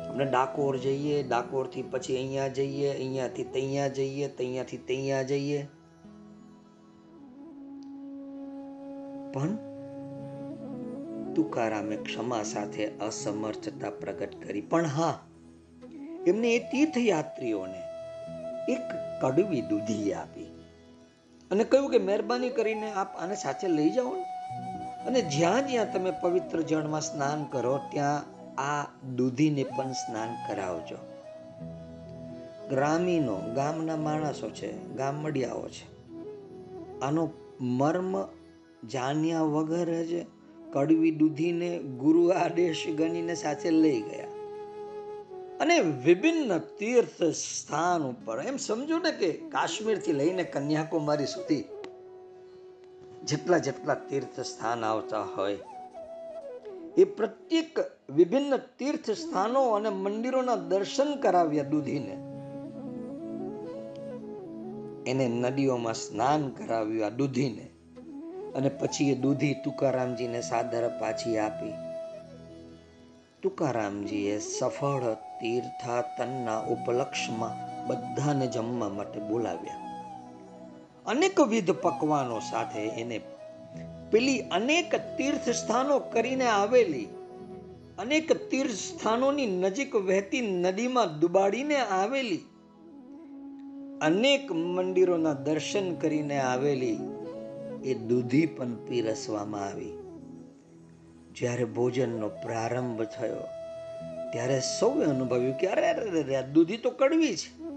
[0.09, 5.67] આપણે ડાકોર જઈએ ડાકોરથી પછી અહીંયા જઈએ, અહીંયાથી ત્યાં જઈએ, ત્યાંથી ત્યાં જઈએ.
[9.33, 9.57] પણ
[11.33, 14.61] તુકારામે ક્ષમા સાથે અસમર્થતા પ્રગટ કરી.
[14.61, 15.19] પણ હા,
[16.27, 17.81] એમને એ તીર્થયાત્રીઓને
[18.69, 18.81] એક
[19.21, 20.47] કડવી દૂધી આપી
[21.51, 24.28] અને કહ્યું કે, મહેરબાની કરીને આપ આને સાથે લઈ જાઓ ને.
[25.05, 30.95] અને જ્યાં જ્યાં તમે પવિત્ર જળમાં સ્નાન કરો, ત્યાં આ દૂધીને પણ સ્નાન કરાવજો.
[32.69, 35.99] ગ્રામીણો, ગામના માણસો છે, ગામડિયાઓ છે,
[36.99, 37.29] આનો
[37.61, 38.23] મર્મ
[38.87, 40.25] જાણ્યા વગર જ
[40.71, 44.27] કડવી દૂધીને ગુરુ આદેશ ગણીને સાથે લઈ ગયા.
[45.59, 51.63] અને વિભિન્ન તીર્થ સ્થાન ઉપર, એમ સમજો ને કે કાશ્મીરથી લઈને કન્યાકુમારી સુધી
[53.23, 55.57] જેટલા જેટલા તીર્થ સ્થાન આવતા હોય,
[56.97, 57.79] એ પ્રત્યેક
[58.09, 62.17] વિભિન્ન તીર્થ સ્થાનો અને મંદિરોના દર્શન કરાવ્યા દૂધીને.
[65.11, 67.69] એને નદીઓમાં સ્નાન કરાવ્યું આ દૂધીને
[68.55, 71.73] અને પછી એ દૂધી તુકારામજીને સાદર પાછી આપી.
[73.41, 79.88] તુકારામજીએ સફળ તીર્થાતનના ઉપલક્ષમાં બધાને જમવા માટે બોલાવ્યા.
[81.09, 83.21] અનેકવિધ પકવાનો સાથે એને
[84.11, 87.07] પેલી અનેક તીર્થ સ્થાનો કરીને આવેલી.
[87.99, 92.41] અનેક તીર્થ સ્થાનોની નજીક વહેતી નદીમાં ડુબાડીને આવેલી.
[94.01, 96.97] અનેક મંદિરોના દર્શન કરીને આવેલી.
[97.83, 99.93] એ દૂધી પણ પીરસવામાં આવી.
[101.35, 103.43] જ્યારે ભોજનનો પ્રારંભ થયો,
[104.31, 107.68] ત્યારે સૌએ અનુભવ્યું કે અરે અરે દૂધી તો કડવી છે.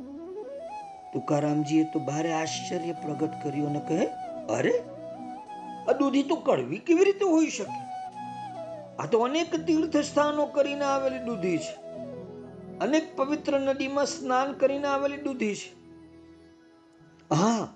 [1.12, 4.06] તુકારામજીએ તો ભારે આશ્ચર્ય પ્રગટ કર્યું અને કહે,
[4.54, 4.82] અરે,
[5.88, 7.82] આ દૂધી તો કડવી કેવી રીતે હોઈ શકે?
[8.98, 11.82] આ તો અનેક તીર્થ સ્થાનો કરીને આવેલી દૂધી છે.
[12.78, 15.82] અનેક પવિત્ર નદીમાં સ્નાન કરીને આવેલી દૂધી છે.
[17.34, 17.68] હા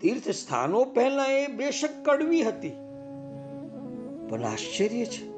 [0.00, 2.68] તીર્થ સ્થાનો પહેલા એ બેશક કડવી હતી.
[4.28, 5.28] પણ આશ્ચર્ય છે.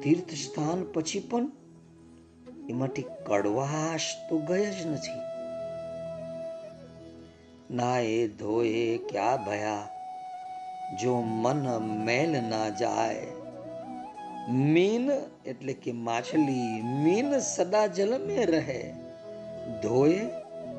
[0.00, 1.50] તીર્થ સ્થાન પછી પણ
[2.70, 5.27] એમાંથી કડવાશ તો ગઈ જ નથી.
[7.70, 9.88] ના એ ધોએ ક્યાં ભયા
[10.98, 13.26] જો મન મેલ ના જાય
[14.50, 15.10] મીન
[15.46, 18.94] એટલે કે માછલી, મીન સદા જલ મે રહે।
[19.82, 20.20] ધોએ,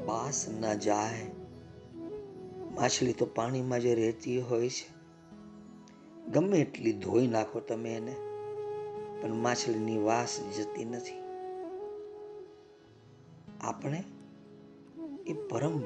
[0.06, 1.26] બાસ ન જાય।
[2.76, 5.00] માછલી તો પાણીમાં જે રહેતી હોય છે।
[6.32, 8.16] ગમે એટલી ધોઈ નાખો તમે એને,
[9.22, 11.22] પણ માછલીની વાસ જતી નથી।
[13.62, 14.04] આપણે
[15.28, 15.82] એ પરમ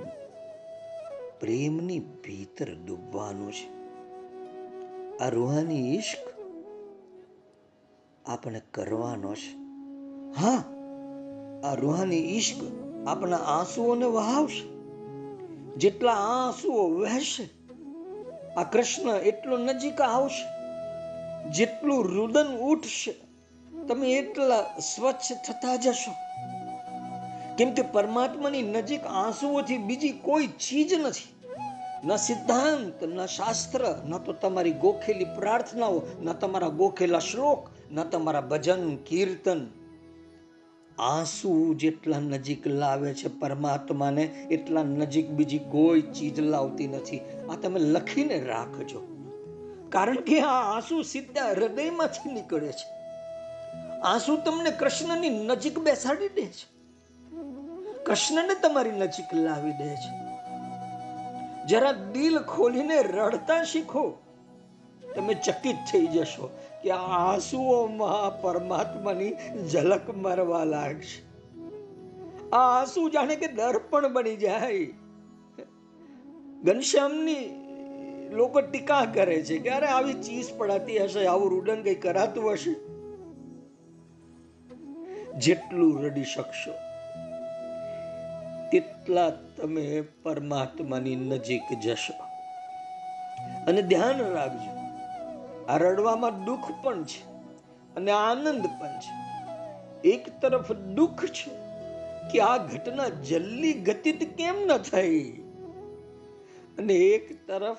[1.43, 3.67] પ્રેમની ભીતર ડૂબવાનું છે.
[5.17, 6.33] આ રૂહાની ઈશ્ક
[8.25, 9.57] આપણે કરવાનો છે.
[10.41, 10.63] હા,
[11.69, 12.55] આ રૂહાની ઈશ્ક
[13.07, 14.67] આપણા આંસુઓને વહાવશે.
[15.77, 17.49] જેટલા આંસુઓ વહેશે,
[18.57, 20.45] આ કૃષ્ણ એટલો નજીક આવશે.
[21.51, 23.15] જેટલું રુદન ઉઠશે,
[23.87, 26.11] તમે એટલા સ્વચ્છ થતા જશો.
[27.57, 31.32] કેમ કે પરમાત્માની નજીક આંસુઓથી બીજી કોઈ ચીજ નથી.
[32.05, 38.41] ન સિદ્ધાંત, ન શાસ્ત્ર, ન તો તમારી ગોખેલી પ્રાર્થનાઓ, ન તમારા ગોખેલા શ્લોક, ન તમારા
[38.41, 39.67] ભજન, કીર્તન.
[40.99, 47.19] આંસુ જેટલા નજીક લાવે છે પરમાત્માને, એટલા નજીક બીજી કોઈ ચીજ લાવતી નથી.
[47.19, 49.07] આ તમે લખીને રાખજો.
[49.89, 52.93] કારણ કે આ આંસુ સીધા હૃદયમાંથી નીકળે છે.
[54.01, 56.67] આંસુ તમને કૃષ્ણની નજીક બેસાડી દે છે.
[58.03, 60.32] કૃષ્ણને તમારી નજીક લાવી દે છે.
[61.67, 64.17] જરા દિલ ખોલીને રડતા શીખો.
[65.15, 66.49] તમે ચકિત થઈ જશો
[66.83, 69.35] કે આ આંસુઓમાં પરમાત્માની
[69.69, 71.21] ઝલક મરવા લાગશે.
[72.49, 74.85] આ આંસુ જાણે કે દર્પણ બની જાય.
[76.63, 77.59] ઘનશ્યામની
[78.31, 82.73] લોકો ટીકા કરે છે કે અરે આવી ચીજ પડાતી હશે, આવું રૂડન કઈ કરાતું હશે?
[85.39, 86.71] જેટલું રડી શકશો
[88.73, 92.23] તેટલા તમે પરમાત્માની નજીક જશો?
[93.67, 94.71] અને ધ્યાન રાખજો,
[95.67, 97.29] આ રડવામાં દુઃખ પણ છે
[97.95, 99.13] અને આનંદ પણ છે.
[100.09, 101.51] એક તરફ દુઃખ છે
[102.31, 105.31] કે આ ઘટના જલ્દી ગતિત કેમ ન થઈ?
[106.77, 107.77] અને એક તરફ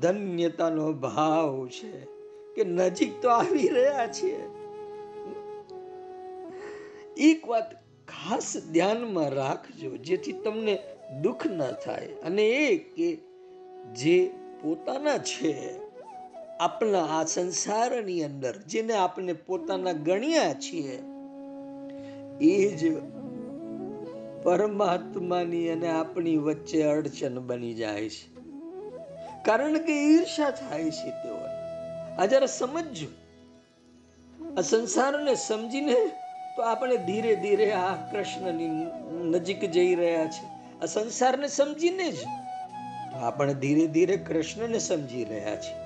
[0.00, 2.00] ધન્યતાનો ભાવ છે
[2.54, 4.40] કે નજીક તો આવી રહ્યા છીએ.
[7.16, 10.78] એક વાત ખાસ ધ્યાનમાં રાખજો, જેથી તમને
[11.22, 12.06] દુઃખ ન થાય.
[12.06, 13.18] અને એ કે
[13.94, 14.30] જે
[14.62, 15.78] પોતાના છે,
[16.60, 21.02] આપણા આ સંસારની અંદર, જેને આપણે પોતાના ગણ્યા છીએ,
[22.40, 23.02] એ જ
[24.42, 28.38] પરમાત્માની અને આપણી વચ્ચે અડચણ બની જાય છે.
[29.44, 31.36] કારણ કે ઈર્ષા થાય છે તેઓ
[32.18, 33.06] આ જરા સમજજો.
[34.58, 35.96] આ સંસારને સમજીને
[36.58, 38.68] તો આપણે ધીરે ધીરે આ કૃષ્ણની
[39.30, 40.44] નજીક જઈ રહ્યા છે.
[40.82, 42.16] આ સંસારને સમજીને જ
[43.22, 45.76] આપણે ધીરે ધીરે કૃષ્ણને સમજી રહ્યા છીએ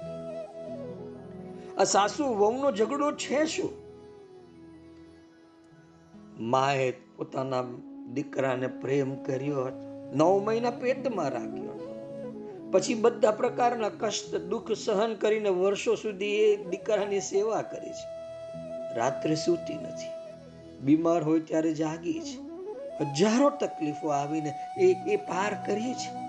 [1.79, 3.71] આ સાસુ વહુનો ઝઘડો છે શું?
[6.41, 7.65] માએ પોતાના
[8.13, 10.13] દીકરાને પ્રેમ કર્યો હતો.
[10.15, 11.77] નવ મહિના પેટમાં રાખ્યો
[12.73, 18.09] પછી બધા પ્રકારના કષ્ટ, દુઃખ સહન કરીને વર્ષો સુધી એ દીકરાની સેવા કરી છે.
[18.95, 20.22] રાત્રે સૂતી નથી.
[20.83, 22.53] બીમાર હોય ત્યારે જાગીએ છીએ
[23.01, 26.23] હજારો તકલીફો આવીને એ એ પાર કરીએ છીએ.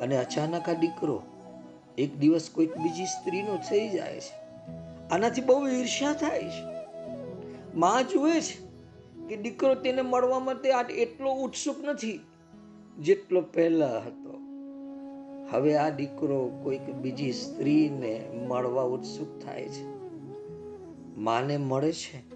[0.00, 1.22] અને અચાનક આ દીકરો
[1.98, 4.42] એક દિવસ કોઈક બીજી સ્ત્રીનો થઈ જાય છે.
[5.10, 6.72] આનાથી બહુ ઈર્ષ્યા થાય છે.
[7.74, 8.72] માં જુએ છે
[9.28, 12.20] કે દીકરો તેને મળવા માટે આ એટલો ઉત્સુક નથી
[12.98, 14.38] જેટલો પહેલા હતો.
[15.50, 19.84] હવે આ દીકરો કોઈક બીજી સ્ત્રીને મળવા ઉત્સુક થાય છે.
[21.16, 22.31] માને મળે છે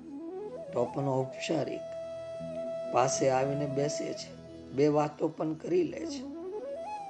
[0.85, 1.81] પણ ઔપચારિક
[2.93, 4.37] પાસે આવીને બેસે છે.
[4.73, 6.37] બે વાતો પણ કરી લે છે.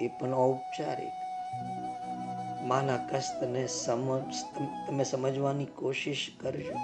[0.05, 1.13] એ પણ ઔપચારિક
[2.67, 4.35] માના કષ્ટને સમજ,
[4.89, 6.75] તમે સમજવાની કોશિશ કરજો.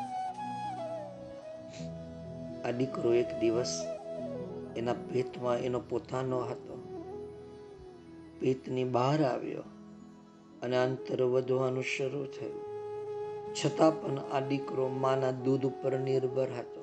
[2.65, 3.87] આ દીકરો એક દિવસ
[4.77, 6.73] એના પેટમાં એનો પોતાનો હતો.
[8.41, 9.63] પેટની બહાર આવ્યો
[10.63, 12.62] અને અંતર વધવાનું શરૂ થયું.
[13.53, 16.83] છતાં પણ આ દીકરો માના દૂધ ઉપર નિર્ભર હતો.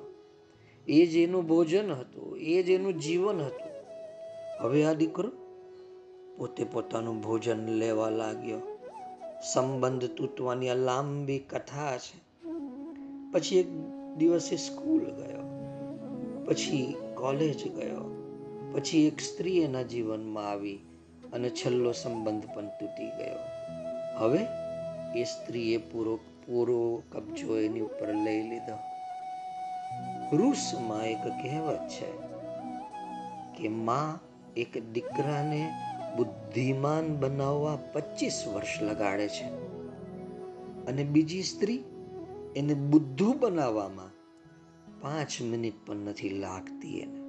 [0.88, 3.70] એ જ એનું ભોજન હતું, એ જ એનું જીવન હતું.
[4.60, 5.30] હવે આ દીકરો
[6.38, 8.60] પોતે પોતાનું ભોજન લેવા લાગ્યો.
[9.52, 12.18] સંબંધ તૂટવાની આ લાંબી કથા છે.
[13.32, 13.70] પછી એક
[14.16, 15.44] દિવસે સ્કૂલ ગયો,
[16.46, 18.04] પછી કોલેજ ગયો,
[18.72, 20.78] પછી એક સ્ત્રી એના જીવનમાં આવી
[21.32, 23.40] અને છેલ્લો સંબંધ પણ તૂટી ગયો.
[24.18, 24.46] હવે
[25.20, 26.18] એ સ્ત્રીએ પૂરો
[26.50, 28.78] પૂરો કબજો એની ઉપર લઈ લીધો.
[30.36, 32.12] રૂસમાં એક કહેવત છે
[33.58, 34.18] કે માં
[34.56, 35.72] એક દીકરાને
[36.16, 39.44] બુદ્ધિમાન બનાવવા પચીસ વર્ષ લગાડે છે
[40.86, 41.84] અને બીજી સ્ત્રી
[42.56, 44.10] એને બુદ્ધુ બનાવવામાં
[45.00, 47.20] પાંચ મિનિટ પણ નથી લાગતી એને.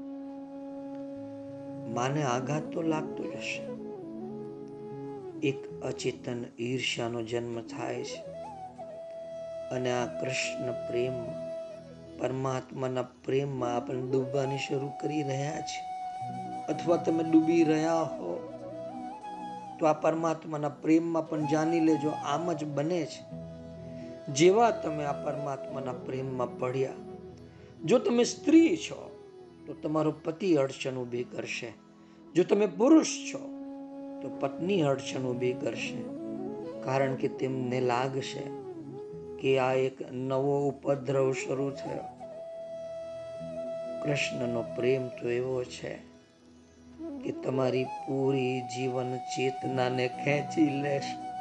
[1.93, 3.63] માને આઘાત તો લાગતો જ હશે.
[5.47, 8.30] એક અચેતન ઈર્ષ્યાનો જન્મ થાય છે.
[9.71, 11.13] અને આ કૃષ્ણ પ્રેમ,
[12.19, 15.91] પરમાત્માના પ્રેમમાં આપણે ડૂબવાની શરૂ કરી રહ્યા છે
[16.73, 18.53] અથવા તમે ડૂબી રહ્યા હો,
[19.79, 23.23] તો આ પરમાત્માના પ્રેમમાં પણ જાણી લેજો, આમ જ બને છે.
[24.33, 26.91] જેવા તમે આ પરમાત્માના પ્રેમમાં પડ્યા,
[27.85, 29.11] જો તમે સ્ત્રી છો,
[29.67, 31.73] તો તમારો પતિ અડચણ ઊભી કરશે.
[32.35, 33.39] જો તમે પુરુષ છો,
[34.21, 36.21] તો પત્ની અડચણ ઊભી કરશે.
[36.83, 38.60] કારણ કે તેમને લાગશે
[39.41, 42.03] કે આ એક નવો ઉપદ્રવ શરૂ થયો.
[44.03, 46.11] કૃષ્ણનો પ્રેમ તો એવો છે
[47.23, 51.31] કે તમારી પૂરી જીવન ચેતનાને ખેંચી લેશે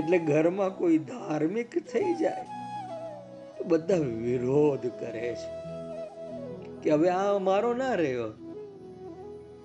[0.00, 2.44] એટલે ઘરમાં કોઈ ધાર્મિક થઈ જાય
[3.58, 5.58] તો બધા વિરોધ કરે છે
[6.82, 8.32] કે હવે આ અમારો ના રહ્યો.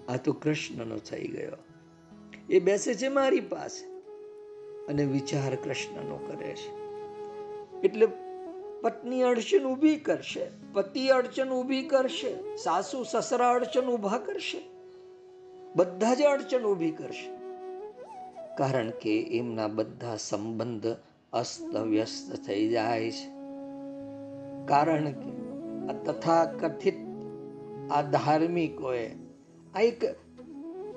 [0.10, 1.58] આ તો કૃષ્ણનો થઈ ગયો.
[2.50, 3.86] એ બેસે છે મારી પાસે
[4.86, 6.83] અને વિચાર કૃષ્ણનો કરે છે.
[7.84, 8.08] એટલે
[8.82, 14.62] પત્ની અડચણ ઊભી કરશે, પતિ અડચણ ઊભી કરશે, સાસુ સસરા અડચણ ઊભા કરશે,
[15.76, 17.30] બધા જ અડચણ ઊભી કરશે.
[18.56, 20.88] કારણ કે એમના બધા સંબંધ
[21.34, 23.30] અસ્તવ્યસ્ત થઈ જાય છે.
[24.66, 25.32] કારણ કે
[25.90, 26.96] આ તથા કથિત
[27.92, 29.08] આ ધાર્મિકોએ
[29.76, 30.04] આ એક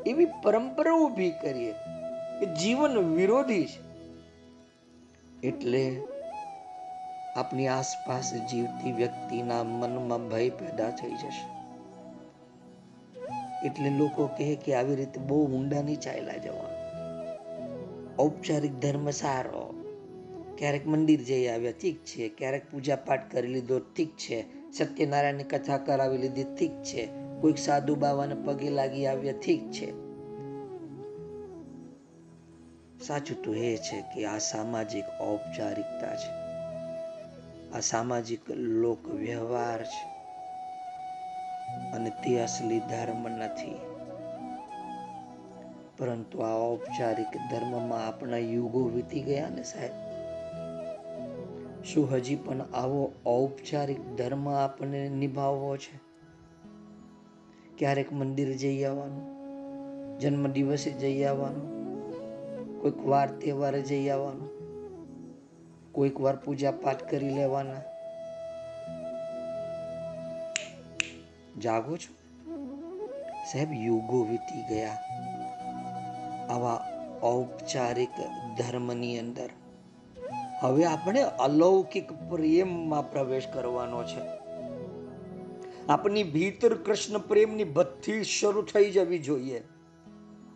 [0.07, 1.73] એવી પરંપરા ઊભી કરીએ
[2.41, 3.87] કે જીવન વિરોધી છે.
[5.47, 6.03] એટલે
[7.37, 11.57] આપની આસપાસ જીવતી વ્યક્તિના મનમાં ભય પેદા થઈ જશે.
[13.67, 16.77] એટલે લોકો કહે કે આવી રીતે બહુ ઊંડા નહીં ચાલ્યા જવા.
[18.19, 19.75] ઔપચારિક ધર્મ સારો.
[20.59, 22.29] ક્યારેક મંદિર જઈ આવ્યા, ઠીક છે.
[22.29, 24.45] ક્યારેક પૂજા પાઠ કરી લીધો, ઠીક છે.
[24.73, 27.09] સત્યનારાયણની કથા કરાવી લીધી, ઠીક છે.
[27.41, 29.91] કોઈક સાધુ બાવાને પગે લાગી આવ્યા, ઠીક છે.
[33.07, 36.46] સાચું તો એ છે કે આ સામાજિક ઔપચારિકતા છે.
[37.77, 40.17] આ સામાજિક લોક વ્યવહાર છે.
[41.93, 43.81] અને તે અસલી ધર્મ નથી.
[45.99, 49.91] પરંતુ આ ઔપચારિક ધર્મમાં આપણા યુગો વીતી ગયા ને સાહેબ.
[51.85, 56.01] શું હજી પણ આવો ઔપચારિક ધર્મ આપણને નિભાવવો છે?
[57.79, 59.37] ક્યારેક મંદિર જઈ આવવાનું
[60.19, 61.67] જન્મ દિવસે જઈ આવવાનું,
[62.81, 64.56] કોઈક વાર તહેવારે જઈ આવવાનું.
[65.97, 67.81] કોઈક વાર પૂજા પાઠ કરી લેવાના.
[71.61, 72.15] જાગો છો?
[73.53, 74.97] સાહેબ, યુગો વીતી ગયા.
[76.51, 76.85] આવા
[77.23, 78.09] ઔપચારિક
[78.59, 79.51] ધર્મની અંદર.
[80.61, 84.21] હવે આપણે અલૌકિક પ્રેમમાં પ્રવેશ કરવાનો છે.
[85.89, 89.63] આપની ભીતર કૃષ્ણ પ્રેમની બધી શરૂ થઈ જવી જોઈએ.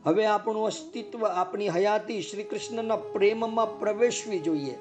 [0.04, 4.78] હવે આપણું અસ્તિત્વ, આપણી હયાતી શ્રી કૃષ્ણના પ્રેમમાં પ્રવેશવી જોઈએ.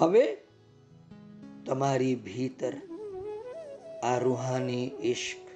[0.00, 0.36] હવે
[1.66, 2.72] તમારી ભીતર
[4.02, 5.48] આ રૂહાની ઇશ્ક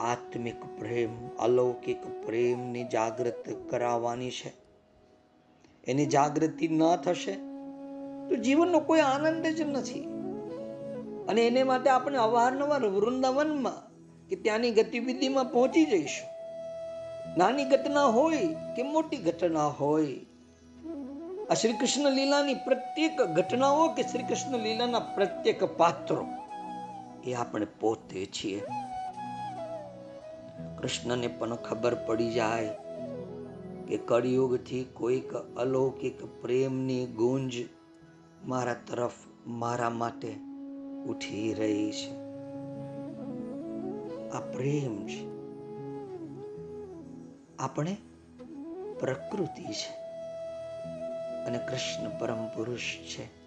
[0.00, 4.52] આત્મિક પ્રેમ, અલૌકિક પ્રેમની જાગૃત કરાવવાની છે.
[5.86, 7.32] એની જાગૃતિ ન થશે
[8.28, 10.00] તો જીવનનો કોઈ આનંદ જ નથી.
[11.28, 13.90] અને એને માટે આપણે અવારનવાર વૃંદાવનમાં
[14.28, 16.28] કે ત્યાંની ગતિવિધિમાં પહોંચી જઈશું.
[17.38, 20.06] નાની ઘટના હોય કે મોટી ઘટના હોય
[21.50, 26.26] આ શ્રી કૃષ્ણ લીલાની પ્રત્યેક ઘટનાઓ કે શ્રી કૃષ્ણ લીલાના પ્રત્યેક પાત્રો
[27.24, 28.62] એ આપણે પોતે છીએ.
[30.78, 32.68] કૃષ્ણને પણ ખબર પડી જાય
[33.88, 37.52] કે કળિયુગથી કોઈક અલૌકિક પ્રેમની ગુંજ
[38.46, 39.12] મારા તરફ
[39.46, 40.34] મારા માટે
[41.06, 42.10] ઉઠી રહી છે.
[44.30, 45.26] આ પ્રેમ છે.
[47.58, 47.96] આપણે
[49.00, 50.09] પ્રકૃતિ છે.
[51.46, 53.40] અને કૃષ્ણ પરમ પુરુષ છે.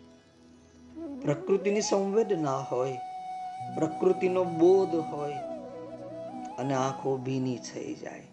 [1.21, 2.97] પ્રકૃતિની સંવેદના હોય,
[3.75, 5.33] પ્રકૃતિનો બોધ હોય,
[6.57, 8.27] અને આંખો ભીની થઈ જાય.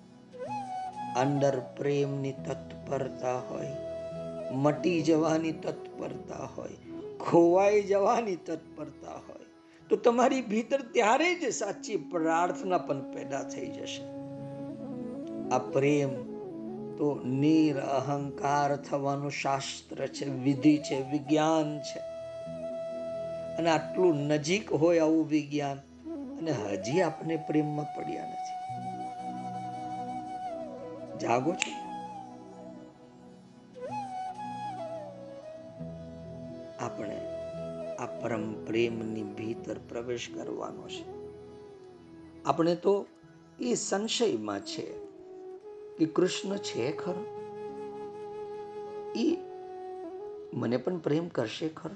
[1.16, 3.68] અંદર પ્રેમની તત્પરતા હોય,
[4.52, 6.70] મટી જવાની તત્પરતા હોય,
[7.20, 9.44] ખોવાઈ જવાની તત્પરતા હોય.
[9.88, 14.02] તો તમારી ભીતર ત્યારે જ સાચી પ્રાર્થના પણ પેદા થઈ જશે.
[15.54, 16.29] આ પ્રેમ
[17.00, 21.98] તો નીર અહંકાર થવાનું શાસ્ત્ર છે, વિધિ છે, વિજ્ઞાન છે.
[23.56, 25.78] અને આટલું નજીક હોય આવું વિજ્ઞાન,
[26.38, 28.78] અને હજી આપણે પ્રેમમાં પડ્યા નથી.
[31.18, 31.72] જાગો છો?
[36.80, 37.20] આપણે
[37.96, 41.04] આ પરમ પ્રેમની ભીતર પ્રવેશ કરવાનો છે.
[42.44, 43.06] આપણે તો
[43.60, 45.09] એ સંશયમાં છે.
[46.00, 47.24] કે કૃષ્ણ છે ખરો?
[49.16, 49.36] એ
[50.54, 51.94] મને પણ પ્રેમ કરશે ખરો?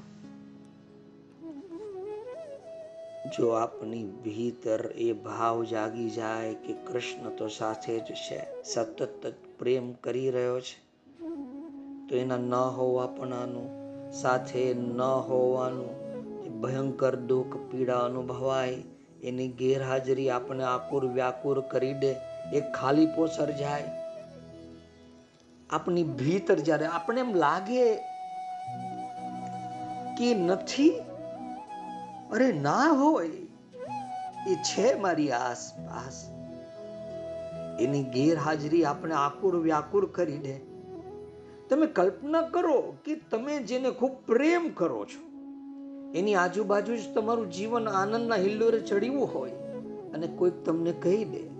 [3.38, 9.92] જો આપની ભીતર એ ભાવ જાગી જાય કે કૃષ્ણ તો સાથે જ છે, સતત પ્રેમ
[9.92, 11.06] કરી રહ્યો છે,
[12.08, 13.68] તો એના ન હોવાપણાનું
[14.12, 16.04] સાથે ન હોવાનું
[16.60, 18.82] ભયંકર દુઃખ, પીડા અનુભવાય,
[19.22, 23.90] એની ગેરહાજરી આપણે આકુર વ્યાકુર કરી દે એ ખાલીપો સર્જાય
[25.70, 27.94] આપણી ભીતર જ્યારે આપણે એમ લાગે
[30.18, 30.92] કે નથી,
[32.32, 33.30] અરે ના હોય,
[34.48, 36.30] એ છે મારી આસપાસ.
[37.80, 40.56] એની ગેરહાજરી આપણે આકુર વ્યાકુર કરી દે.
[41.70, 45.20] તમે કલ્પના કરો કે તમે જેને ખૂબ પ્રેમ કરો છો,
[46.14, 49.56] એની આજુબાજુ જ તમારું જીવન આનંદના હિલ્લોરે ચડ્યું હોય
[50.14, 51.53] અને કોઈક તમને કહી દે.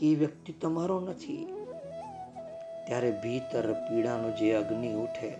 [0.00, 1.46] કે એ વ્યક્તિ તમારો નથી.
[2.86, 5.32] ત્યારે ભીતર પીડાનો જે અગ્નિ ઉઠે,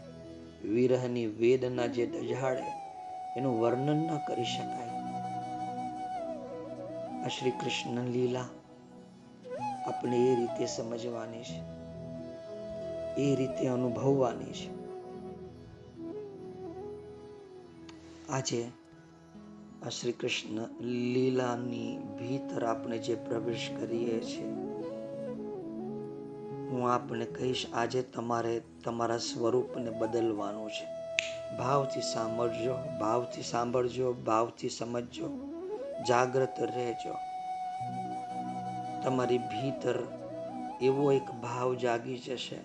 [0.68, 2.86] વિરહની વેદના જે દજાડે
[3.36, 4.88] એનું વર્ણન ન કરી શકાય.
[7.24, 8.44] આ શ્રી કૃષ્ણ લીલા
[9.86, 11.76] આપણે એ રીતે સમજવાની છે.
[13.20, 14.76] એ રીતે અનુભવવાની છે.
[18.28, 18.70] આજે
[19.86, 24.46] આ શ્રી કૃષ્ણ લીલાની ભીતર આપણે જે પ્રવેશ કરીએ છીએ,
[26.68, 30.86] હું આપને કહીશ, આજે તમારે તમારા સ્વરૂપને બદલવાનું છે.
[31.56, 35.28] ભાવથી સાંભળજો ભાવથી સાંભળજો, ભાવથી સમજજો,
[36.08, 37.14] જાગ્રત રહેજો.
[39.02, 40.02] તમારી ભીતર
[40.82, 42.56] એવો એક ભાવ જાગી જશે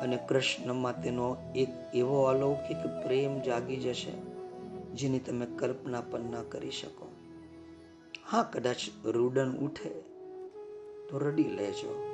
[0.00, 4.31] અને કૃષ્ણમાં તેનો એક એવો અલૌકિક પ્રેમ જાગી જશે
[4.94, 7.08] જેની તમે કલ્પના પણ ન કરી શકો.
[8.26, 9.88] હા, કદાચ રૂડન ઉઠે
[11.08, 12.04] તો રડી લેજો.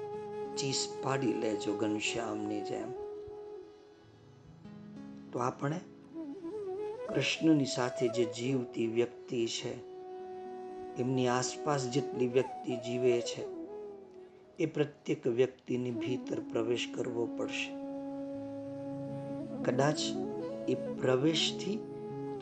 [0.57, 2.93] ચીસ પાડી લેજો ઘનશ્યામની જેમ.
[5.33, 5.81] તો આપણે
[7.09, 9.89] કૃષ્ણની સાથે જે જીવતી વ્યક્તિ છે,
[10.97, 13.45] એમની આસપાસ જેટલી વ્યક્તિ જીવે છે,
[14.59, 17.71] એ પ્રત્યેક વ્યક્તિની ભીતર પ્રવેશ કરવો પડશે.
[19.63, 19.99] કદાચ
[20.69, 21.81] એ પ્રવેશથી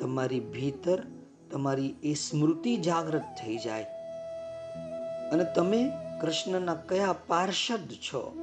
[0.01, 1.03] તમારી ભીતર
[1.51, 3.87] તમારી એ સ્મૃતિ જાગૃત થઈ જાય.
[5.33, 5.91] અને તમે
[6.21, 8.37] કૃષ્ણના કયા પાર્ષદ છો?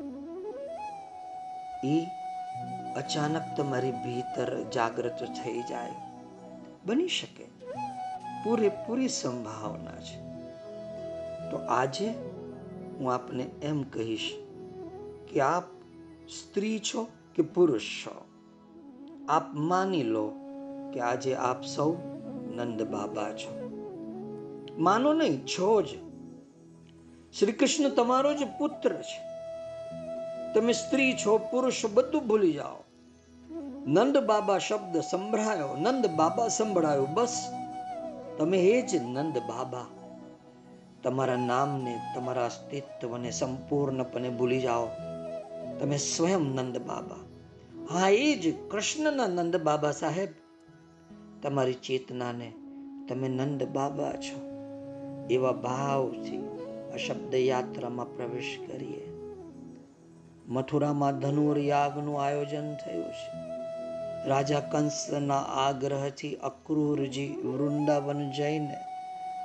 [1.85, 2.05] એ
[2.95, 5.91] અચાનક તમારી ભીતર જાગૃત થઈ જાય.
[6.85, 7.45] બની શકે.
[8.43, 10.23] પૂરેપૂરી સંભાવના છે.
[11.51, 12.09] તો આજે
[12.99, 14.35] હું આપને એમ કહીશ
[15.29, 15.63] કે આપ
[16.27, 18.25] સ્ત્રી છો કે પુરુષ છો?
[19.29, 20.31] આપ માની લો
[20.93, 21.93] કે આજે આપ સૌ
[22.55, 23.63] નંદ બાબા છો.
[24.77, 25.87] માનો નહીં, છો જ.
[27.39, 29.33] શ્રી કૃષ્ણ તમારો જ પુત્ર છે.
[30.53, 32.83] તમે સ્ત્રી છો, પુરુષ, બધું ભૂલી જાઓ.
[33.87, 37.51] નંદ બાબા શબ્દ સંભળાયો, નંદ બાબા સંભળાયો, બસ.
[38.37, 39.85] તમે એ જ નંદ બાબા.
[41.03, 44.87] તમારા નામને, તમારા અસ્તિત્વને સંપૂર્ણપણે ભૂલી જાઓ.
[45.79, 47.15] તમે સ્વયં નંદ બાબા.
[47.93, 50.42] હા, એ જ કૃષ્ણના નંદ બાબા સાહેબ.
[51.43, 52.51] તમારી ચેતનાને
[53.09, 54.53] તમે નંદ બાબા છો.
[55.29, 56.47] એવા ભાવથી
[56.93, 59.13] આ યાત્રામાં પ્રવેશ કરીએ.
[60.47, 63.43] મથુરામાં ધનુર યાગનું આયોજન થયું છે.
[64.29, 68.75] રાજા કંસના આગ્રહથી અક્રૂરજી વૃંદાવન જઈને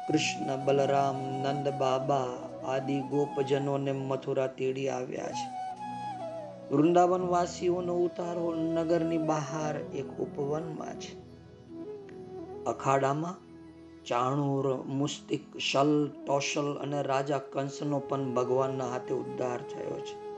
[0.09, 2.25] કૃષ્ણ બલરામ, નંદ બાબા
[2.67, 5.59] આદિ ગોપજનોને મથુરા તેડી આવ્યા છે.
[6.75, 11.28] વૃંદાવન વાસીઓનો ઉતારો નગરની બહાર એક ઉપવનમાં છે.
[12.67, 13.49] અખાડામાં
[14.05, 20.29] ચાણૂર, મુસ્તિક, શલ, ટોશલ અને રાજા કંસનો પણ ભગવાનના હાથે ઉદ્ધાર થયો છે.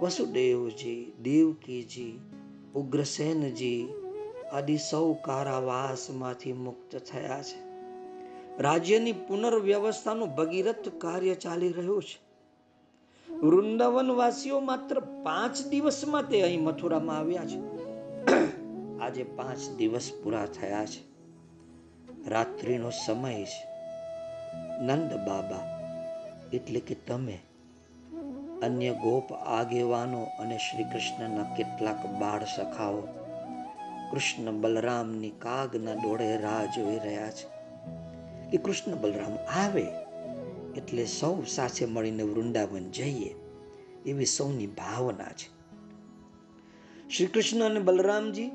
[0.00, 2.20] વસુદેવજી, દેવકીજી,
[2.74, 3.88] ઉગ્રસેનજી
[4.52, 7.72] આદિ સૌ કારાવાસમાંથી મુક્ત થયા છે.
[8.58, 12.32] રાજ્યની પુનર્વ્યવસ્થાનું ભગીરથ કાર્ય ચાલી રહ્યું છે.
[13.32, 17.60] વૃંદાવન વાસીઓ માત્ર પાંચ દિવસમાં તે અહીં મથુરામાં આવ્યા છે.
[19.00, 21.11] આજે પાંચ દિવસ પૂરા થયા છે.
[22.28, 23.66] રાત્રિનો સમય છે.
[24.80, 25.80] નંદ બાબા,
[26.52, 27.38] એટલે કે તમે,
[28.62, 33.00] અન્ય ગોપ આગેવાનો અને શ્રી કૃષ્ણના કેટલાક બાળ સખાઓ,
[34.10, 37.46] કૃષ્ણ બલરામની કાગના ડોળે રાહ જોઈ રહ્યા છે.
[38.50, 39.86] કે કૃષ્ણ બલરામ આવે,
[40.76, 43.34] એટલે સૌ સાથે મળીને વૃંદાવન જઈએ
[44.06, 45.62] એવી સૌની ભાવના છે.
[47.08, 48.50] શ્રી કૃષ્ણ અને બલરામજી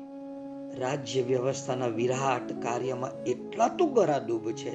[0.74, 4.70] રાજ્ય વ્યવસ્થાના વિરાટ કાર્યમાં એટલા તો ગરાડૂબ છે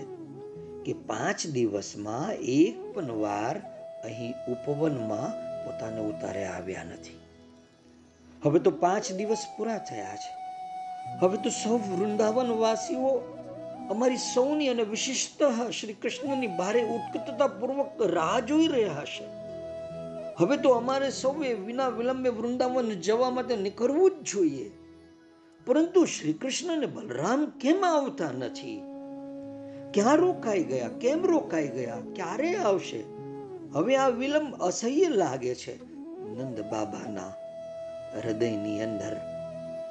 [0.86, 3.58] કે પાંચ દિવસમાં એક પણ વાર
[4.04, 5.32] અહીં ઉપવનમાં
[5.66, 7.20] પોતાને ઉતારે આવ્યા નથી.
[8.46, 10.44] હવે તો પાંચ દિવસ પૂરા થયા છે.
[11.20, 13.38] હવે તો સૌ વૃંદાવન વાસીઓ
[13.90, 19.24] અમારી સૌની અને વિશિષ્ટ શ્રી કૃષ્ણની ભારે ઉત્કટતા પૂર્વક રાહ જોઈ રહ્યા હશે.
[20.40, 24.72] હવે તો અમારે સૌએ વિના વિલંબે વૃંદાવન જવા માટે નીકળવું જ જોઈએ.
[25.66, 28.84] પરંતુ શ્રી કૃષ્ણ અને બલરામ કેમ આવતા નથી?
[29.94, 30.88] ક્યાં રોકાઈ ગયા?
[30.88, 31.98] કેમ રોકાઈ ગયા?
[32.16, 33.04] ક્યારે આવશે?
[33.74, 35.84] હવે આ વિલંબ અસહ્ય લાગે છે
[36.20, 37.34] નંદ બાબાના
[38.18, 39.16] હૃદયની અંદર.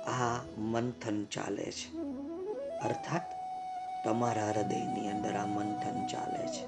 [0.06, 1.96] આ મંથન ચાલે છે.
[2.78, 3.22] અર્થાત
[4.04, 6.66] તમારા હૃદયની અંદર આ મંથન ચાલે છે.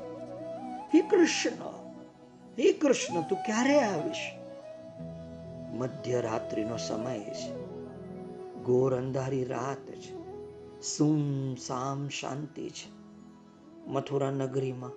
[0.95, 1.85] હે કૃષ્ણ!
[2.59, 4.33] હે કૃષ્ણ, તું ક્યારે આવીશ?
[5.75, 7.64] મધ્યરાત્રિનો સમય છે.
[8.65, 10.25] ઘોર અંધારી રાત છે
[10.83, 13.05] સુમ સામ શાંતિ છે
[13.91, 14.91] મથુરા નગરીમાં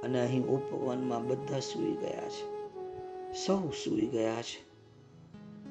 [0.00, 2.60] અને અહીં ઉપવનમાં બધા સૂઈ ગયા છે.
[3.46, 4.70] સૌ સૂઈ ગયા છે.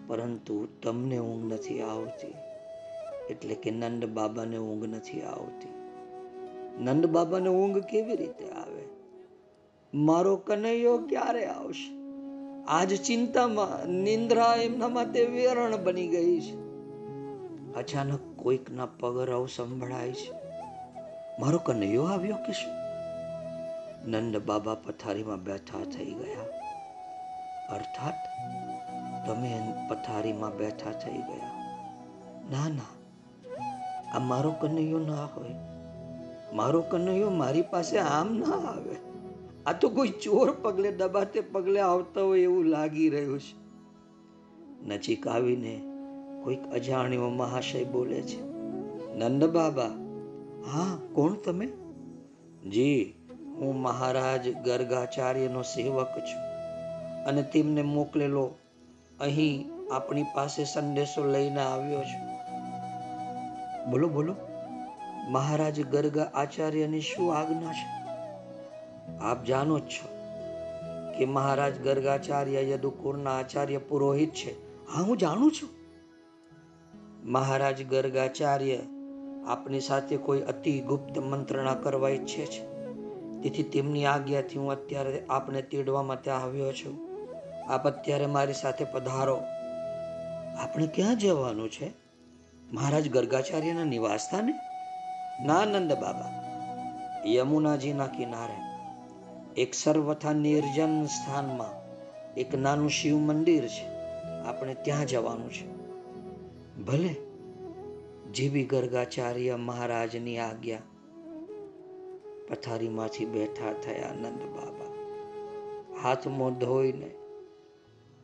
[0.08, 2.34] પરંતુ તમને ઊંઘ નથી આવતી.
[3.30, 5.70] એટલે કે નંદ બાબાને ઊંઘ નથી આવતી.
[6.84, 8.84] નંદ બાબાને ઊંઘ કેવી રીતે આવે?
[9.94, 12.00] મારો કનૈયો ક્યારે આવશે?
[12.68, 16.69] આજ ચિંતામાં નિંદ્રા એમના માટે વેરણ બની ગઈ છે.
[17.80, 20.32] અચાનક કોઈકના પગરાઓ સંભળાય છે.
[21.40, 22.74] મારો કનૈયો આવ્યો કે શું?
[24.10, 26.46] નંદ બાબા પથારીમાં બેઠા થઈ ગયા.
[27.76, 28.18] અર્થાત,
[29.28, 31.50] તમે પથારીમાં બેઠા થઈ ગયા.
[32.52, 32.90] ના ના,
[34.16, 35.56] આ મારો કનૈયો ના હોય.
[36.54, 38.96] મારો કનૈયો મારી પાસે આમ ના આવે.
[39.66, 43.60] આ તો કોઈ ચોર પગલે દબાતે પગલે આવતા હોય એવું લાગી રહ્યું છે.
[44.88, 45.89] નજીક આવીને
[46.44, 48.42] કોઈક અજાણ્યો મહાશય બોલે છે.
[49.16, 49.86] નંદ બાબા,
[50.72, 51.66] હા, કોણ તમે?
[52.70, 53.14] જી,
[53.58, 56.50] હું મહારાજ ગર્ગાચાર્યનો સેવક છું
[57.26, 58.52] અને તેમને મોકલેલો.
[59.20, 62.30] અહીં આપણી પાસે સંદેશો લઈને આવ્યો છું.
[63.92, 64.36] બોલો બોલો.
[65.30, 68.00] મહારાજ ગર્ગા આચાર્યની શું આજ્ઞા છે?
[69.18, 70.08] આપ જાણો જ છો
[71.18, 74.52] કે મહારાજ ગર્ગાચાર્ય યદુકુરના આચાર્ય પુરોહિત છે.
[74.88, 75.79] હા, હું જાણું છું.
[77.24, 78.78] મહારાજ ગર્ગાચાર્ય
[79.48, 82.70] આપની સાથે કોઈ અતિ ગુપ્ત મંત્રણા કરવા ઈચ્છે છે?
[83.42, 87.10] તેથી તેમની આજ્ઞાથી હું અત્યારે આપને તેડવા માટે આવ્યો છું.
[87.72, 89.42] આપ અત્યારે મારી સાથે પધારો.
[90.60, 91.92] આપણે ક્યાં જવાનું છે?
[92.74, 94.54] મહારાજ ગર્ગાચાર્યના નિવાસસ્થાને?
[95.48, 96.44] ના નંદ બાબા,
[97.26, 98.70] યમુનાજીના કિનારે.
[99.62, 101.90] એક સર્વથા નિર્જન સ્થાનમાં
[102.34, 103.88] એક નાનું શિવ મંદિર છે.
[104.46, 105.79] આપણે ત્યાં જવાનું છે.
[106.86, 107.16] ભલે
[108.32, 110.78] જીવી ગર્ગાચાર્ય મહારાજની આજ્ઞા.
[112.50, 114.94] પથારીમાંથી બેઠા થયા નંદ બાબા.
[116.04, 117.12] હાથ મોં ધોઈને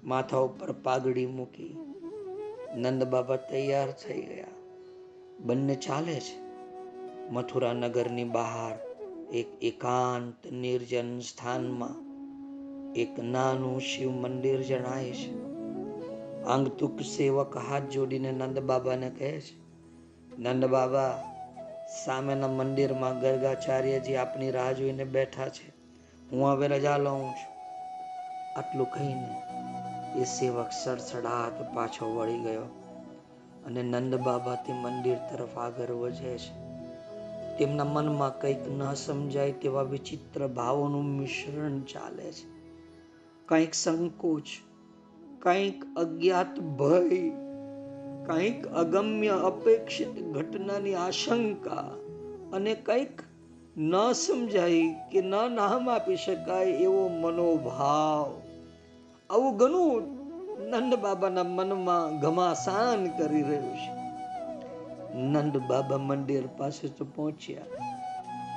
[0.03, 1.77] માથા ઉપર પાઘડી મૂકી
[2.75, 4.47] નંદ બાબા તૈયાર થઈ ગયા.
[5.39, 6.41] બંને ચાલે છે.
[7.31, 8.77] મથુરા નગરની બહાર
[9.33, 12.05] એક એકાંત નિર્જન સ્થાનમાં
[12.93, 15.54] એક નાનું શિવ મંદિર જણાય છે.
[16.47, 19.65] આંગતુક સેવક હાથ જોડીને નંદ બાબાને કહે છે,
[20.39, 21.23] નંદ બાબા,
[22.05, 25.73] સામેના મંદિરમાં ગર્ગાચાર્યજી આપની રાહ જોઈને બેઠા છે.
[26.31, 27.55] હું હવે રજા લઉં છું.
[28.59, 29.41] આટલું કહીને
[30.19, 32.61] એ સેવક સડસડાટ પાછો વળી ગયો
[33.65, 36.65] અને નંદ બાબા તે મંદિર તરફ આગળ વધે છે.
[37.57, 42.55] તેમના મનમાં કંઈક ન સમજાય તેવા વિચિત્ર ભાવોનું મિશ્રણ ચાલે છે.
[43.45, 44.43] કંઈક સંકોચ
[45.45, 47.19] કંઈક અજ્ઞાત ભય,
[48.25, 51.89] કંઈક અગમ્ય અપેક્ષિત ઘટનાની આશંકા
[52.53, 53.21] અને કંઈક
[53.77, 58.31] ન સમજાય કે ન નામ આપી શકાય એવો મનોભાવ.
[59.29, 60.03] આવું ઘણું
[60.69, 63.93] નંદ બાબાના મનમાં ઘમાસાન કરી રહ્યું છે.
[65.15, 67.69] નંદ બાબા મંદિર પાસે તો પહોંચ્યા,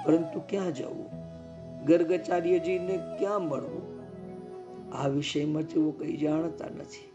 [0.05, 1.11] પરંતુ ક્યાં જવું?
[1.84, 3.88] ગર્ગાચાર્યજીને ક્યાં મળવું?
[4.93, 7.11] આ વિષયમાં તેઓ કંઈ જાણતા નથી.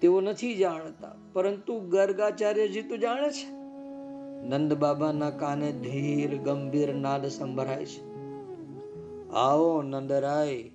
[0.00, 3.60] તેઓ નથી જાણતા, પરંતુ ગર્ગાચાર્યજી તો જાણે છે.
[4.48, 8.10] નંદ બાબાના કાને ધીર ગંભીર નાદ સંભળાય છે.
[9.34, 10.70] આવો નંદરાય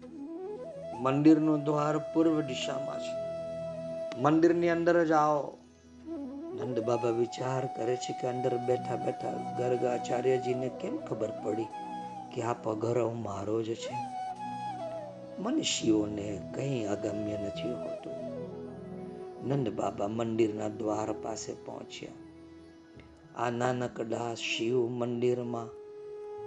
[1.01, 3.25] મંદિરનું દ્વાર પૂર્વ દિશામાં છે.
[4.21, 5.57] મંદિરની અંદર જ આવો.
[6.61, 11.65] નંદ બાબા વિચાર કરે છે કે અંદર બેઠા બેઠા ગર્ગાચાર્યજીને કેમ ખબર પડી
[12.35, 14.24] કે આ પગરવ મારો જ છે?
[15.39, 18.13] મનુષ્યોને કંઈ અગમ્ય નથી હોતું.
[19.47, 22.11] નંદ બાબા મંદિરના દ્વાર પાસે પહોંચ્યા.
[23.35, 25.69] આ નાનકડા શિવ મંદિરમાં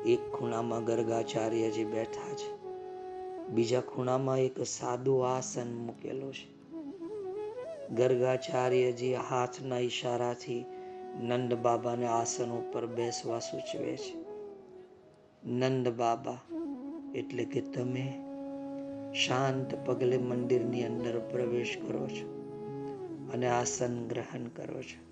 [0.03, 2.59] એક ખૂણામાં ગર્ગાચાર્યજી બેઠા છે.
[3.49, 6.59] બીજા ખૂણામાં એક સાદું આસન મૂકેલું છે.
[7.95, 10.65] ગર્ગાચાર્યજી હાથના ઈશારાથી
[11.21, 14.17] નંદ બાબાને આસન ઉપર બેસવા સૂચવે છે.
[15.49, 16.39] નંદ બાબા,
[17.15, 18.28] એટલે કે તમે
[19.15, 22.39] શાંત પગલે મંદિરની અંદર પ્રવેશ કરો છો
[23.33, 25.09] અને આસન ગ્રહણ કરો છો.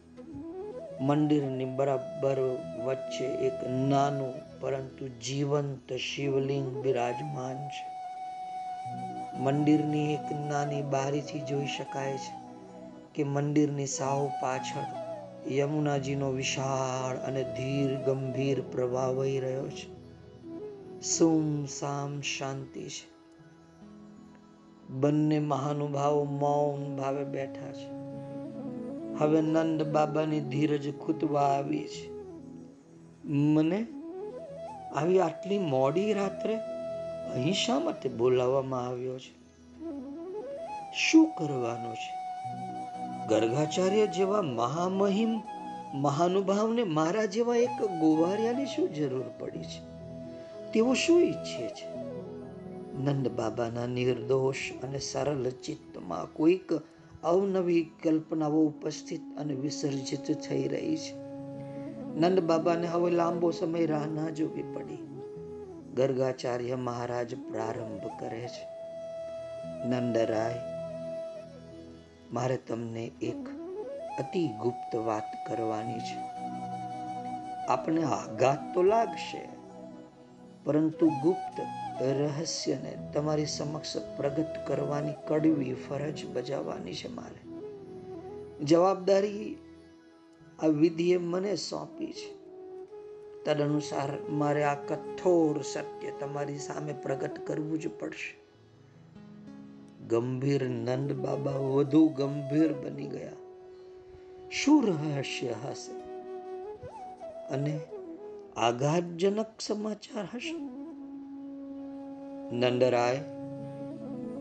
[1.05, 2.41] મંદિરની બરાબર
[2.85, 7.97] વચ્ચે એક નાનું પરંતુ જીવંત શિવલિંગ બિરાજમાન છે.
[9.39, 12.35] મંદિરની એક નાની બારીથી જોઈ શકાય છે
[13.15, 14.85] કે મંદિરની સાવ પાછળ
[15.53, 19.97] યમુનાજીનો વિશાળ અને ધીર ગંભીર પ્રવાહ વહી રહ્યો છે.
[21.03, 23.16] સુમ સામ શાંતિ છે.
[24.91, 27.97] બંને મહાનુભાવો મૌન ભાવે બેઠા છે.
[29.19, 32.17] હવે નંદ બાબાની ધીરજ ખૂતવા આવી છે.
[33.29, 33.87] મને
[34.97, 36.57] આવી આટલી મોડી રાત્રે
[37.33, 39.37] અહીં શા માટે બોલાવવામાં આવ્યો છે?
[40.95, 42.17] શું કરવાનું છે?
[43.29, 45.41] ગર્ગાચાર્ય જેવા મહામહિમ
[45.95, 49.97] મહાનુભાવને મારા જેવા એક ગોવારિયાની શું જરૂર પડી છે?
[50.73, 51.96] તેઓ શું ઈચ્છે છે?
[53.01, 56.73] નંદ બાબાના નિર્દોષ અને સરળ ચિત્તમાં કોઈક
[57.23, 61.17] અવનવી કલ્પનાઓ ઉપસ્થિત અને વિસર્જિત થઈ રહી છે.
[62.21, 65.21] નંદ બાબાને હવે લાંબો સમય રાહ ના જોવી પડી.
[65.95, 68.77] ગર્ગાચાર્ય મહારાજ પ્રારંભ કરે છે.
[69.89, 70.61] નંદરાય
[72.33, 73.49] મારે તમને એક
[74.19, 76.19] અતિ ગુપ્ત વાત કરવાની છે.
[77.69, 79.49] આપણે આઘાત તો લાગશે,
[80.65, 81.61] પરંતુ ગુપ્ત
[82.01, 87.47] રહસ્યને તમારી સમક્ષ પ્રગટ કરવાની કડવી ફરજ બજાવવાની છે મારે.
[88.65, 89.57] જવાબદારી
[90.59, 92.37] આ વિધિએ મને સોંપી છે.
[93.45, 98.47] તદનુસાર મારે આ કઠોર સત્ય તમારી સામે પ્રગટ કરવું જ પડશે.
[100.09, 103.33] ગંભીર નંદ બાબા વધુ ગંભીર બની ગયા.
[104.51, 105.93] શું રહસ્ય હશે?
[107.49, 107.81] અને
[108.57, 110.76] આઘાતજનક સમાચાર હશે?
[112.53, 113.21] નંદરાય,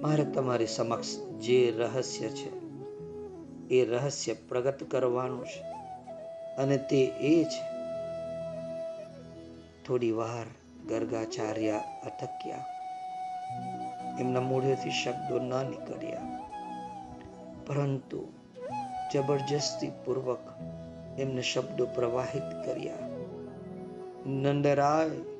[0.01, 2.65] મારે તમારી સમક્ષ જે રહસ્ય છે,
[3.69, 5.61] એ રહસ્ય પ્રગટ કરવાનું છે.
[6.55, 7.75] અને તે એ છે,
[9.83, 10.45] થોડી વાર
[10.87, 12.65] ગર્ગાચાર્ય અટક્યા.
[14.19, 16.21] એમના મોઢેથી શબ્દો ન નીકળ્યા.
[17.67, 18.27] પરંતુ
[19.13, 20.39] જબરજસ્તી પૂર્વક
[21.19, 22.97] એમને શબ્દો પ્રવાહિત કર્યા.
[24.25, 25.34] નંદરાય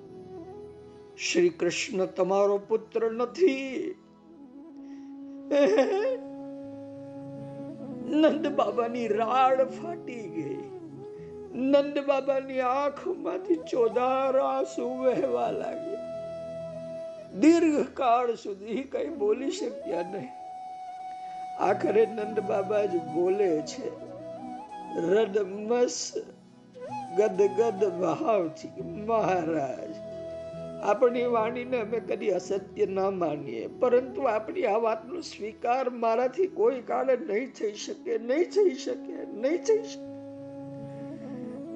[1.18, 3.96] શ્રી કૃષ્ણ તમારો પુત્ર નથી.
[8.06, 10.64] નંદ બાબાની રાડ ફાટી ગઈ.
[11.56, 16.04] નંદ બાબાની આંખમાંથી ચોદાર આંસુ વહેવા લાગ્યા.
[17.40, 20.32] દીર્ઘકાળ સુધી કઈ બોલી શક્યા નહીં.
[21.60, 23.90] આખરે નંદ બાબા જ બોલે છે,
[25.02, 26.14] રદમસ
[27.18, 29.95] ગદગદ ભાવથી મહારાજ
[30.86, 37.16] આપણી વાણીને અમે કદી અસત્ય ન માનીએ, પરંતુ આપણી આ વાતનો સ્વીકાર મારાથી કોઈ કાળે
[37.16, 40.12] નહીં થઈ શકે, નહીં થઈ શકે, નહીં થઈ શકે.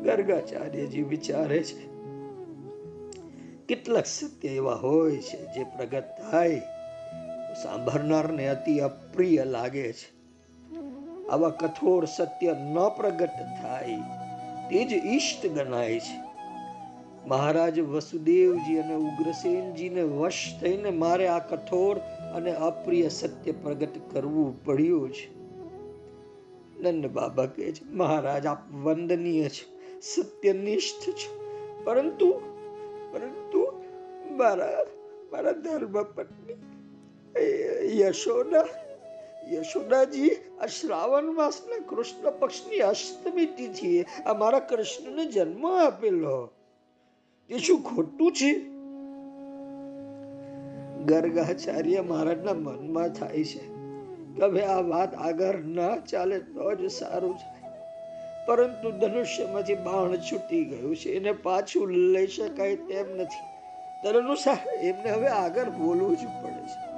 [0.03, 1.81] ગર્ગાચાર્યજી વિચારે છે,
[3.67, 6.61] કેટલાક સત્ય એવા હોય છે જે પ્રગટ થાય
[7.63, 10.07] સાંભળનારને અતિ અપ્રિય લાગે છે.
[11.31, 13.99] આવા કઠોર સત્ય ન પ્રગટ થાય,
[14.69, 16.28] તે જ ઈષ્ટ ગણાય છે.
[17.27, 21.97] મહારાજ વસુદેવજી અને ઉગ્રસેનજીને વશ થઈને મારે આ કઠોર
[22.35, 25.39] અને અપ્રિય સત્ય પ્રગટ કરવું પડ્યું છે.
[26.81, 31.39] નંદ બાબા કહે છે, મહારાજ, આપ વંદનીય છે, સત્યનિષ્ઠ છે.
[31.83, 32.31] પરંતુ
[33.11, 33.83] પરંતુ
[34.31, 34.85] મારા
[35.31, 38.65] મારા ધર્મ પત્ની યશોદા,
[39.51, 40.29] યશોદાજી,
[40.61, 46.51] આ શ્રાવણ માસના કૃષ્ણ પક્ષની અષ્ટમી તિથિએ આ મારા કૃષ્ણને જન્મ આપેલો.
[47.49, 48.53] એ શું ખોટું છે?
[51.05, 53.59] ગર્ગાચાર્ય મહારાજના મનમાં થાય છે
[54.35, 57.71] કે હવે આ વાત આગળ ના ચાલે તો જ સારું થાય.
[58.45, 63.49] પરંતુ ધનુષ્યમાંથી બાણ છૂટી ગયું છે, એને પાછું લઈ શકાય તેમ નથી.
[64.03, 66.89] તદનુસાર એમને હવે આગળ બોલવું જ પડે છે.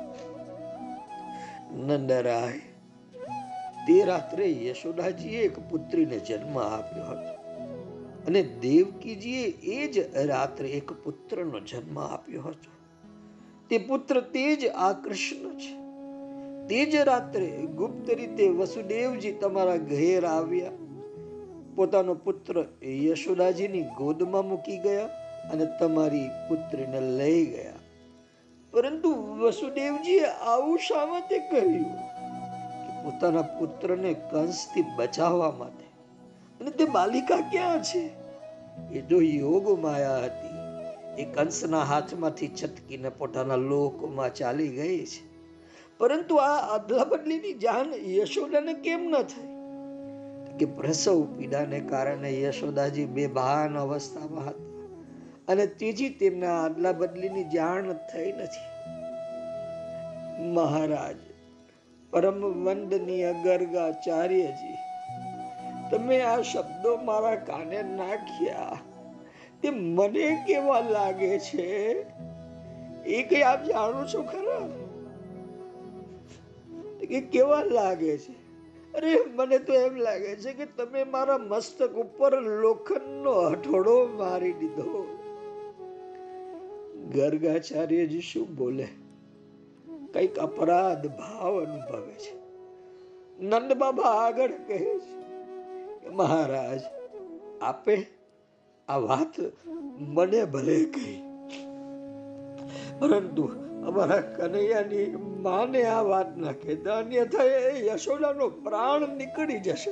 [1.76, 2.60] નંદરાય,
[3.88, 7.31] તે રાત્રે યશોદાજીએ એક પુત્રીને જન્મ આપ્યો હતો.
[8.28, 12.72] અને દેવકીજીએ એ જ રાત્રે એક પુત્રનો જન્મ આપ્યો હતો.
[13.70, 15.82] તે પુત્ર તે જ આ કૃષ્ણ છે.
[16.68, 20.72] તે જ રાત્રે ગુપ્ત રીતે વસુદેવજી તમારા ઘેર આવ્યા.
[21.76, 25.06] પોતાનો પુત્ર યશોદાજીની ગોદમાં મૂકી ગયા
[25.52, 27.74] અને તમારી પુત્રીને લઈ ગયા.
[28.72, 32.12] પરંતુ વસુદેવજીએ આવું શા માટે કહ્યું
[33.04, 35.81] પોતાના પુત્રને કંસથી બચાવવા માટે
[36.62, 38.10] અને તે બાલિકા ક્યાં છે?
[38.94, 40.52] એ તો યોગ માયા હતી,
[41.22, 45.32] એ કંસના હાથમાંથી છટકીને પોતાના લોકમાં ચાલી ગઈ છે.
[45.98, 49.48] પરંતુ આ અદલા બદલીની જાણ યશોદાને કેમ ન થઈ?
[50.60, 54.72] કે પ્રસવ પીડાને કારણે યશોદાજી બેભાન અવસ્થામાં હતા
[55.48, 58.72] અને ત્રીજી તેમના આદલા બદલીની જાણ થઈ નથી.
[60.54, 61.16] મહારાજ
[62.12, 64.91] પરમ વંદનીય ગર્ગાચાર્યજી
[65.92, 68.80] તમે આ શબ્દો મારા કાને નાખ્યા?
[69.62, 71.92] તે મને કેવા લાગે છે?
[73.06, 74.70] એ કઈ આપ જાણો છો ખરા?
[77.00, 78.32] કે કેવા લાગે છે?
[78.94, 85.18] અરે, મને તો એમ લાગે છે કે તમે મારા મસ્તક ઉપર લોખંડનો હથોડો મારી દીધો.
[87.16, 88.88] ગર્ગાચાર્યજી શું બોલે?
[90.14, 92.42] કંઈક અપરાધ ભાવ અનુભવે છે.
[93.44, 95.31] નંદ બાબા આગળ કહે છે
[96.12, 96.82] મહારાજ,
[97.62, 97.96] આપે
[98.88, 99.40] આ વાત
[100.00, 101.20] મને ભલે કહી.
[103.00, 103.46] પરંતુ
[103.88, 105.06] અમારા કનૈયાની
[105.42, 107.44] માને આ વાત ના કહેતા અન્યથા
[107.88, 109.92] યશોદાનો પ્રાણ નીકળી જશે.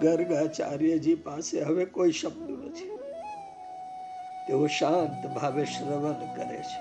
[0.00, 2.90] ગર્ગાચાર્યજી પાસે હવે કોઈ શબ્દ નથી.
[4.48, 6.80] તેઓ શાંત ભાવે શ્રવણ કરે છે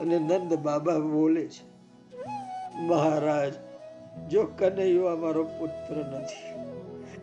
[0.00, 1.64] અને નંદ બાબા બોલે છે,
[2.80, 3.52] મહારાજ
[4.28, 6.52] જો કનૈયો અમારો પુત્ર નથી,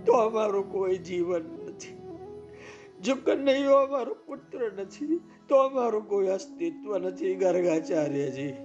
[0.05, 1.97] તો અમારું કોઈ જીવન નથી.
[3.01, 8.55] જો કનૈયો અમારો પુત્ર નથી, તો અમારું કોઈ અસ્તિત્વ નથી, ગર્ગાચાર્યજી.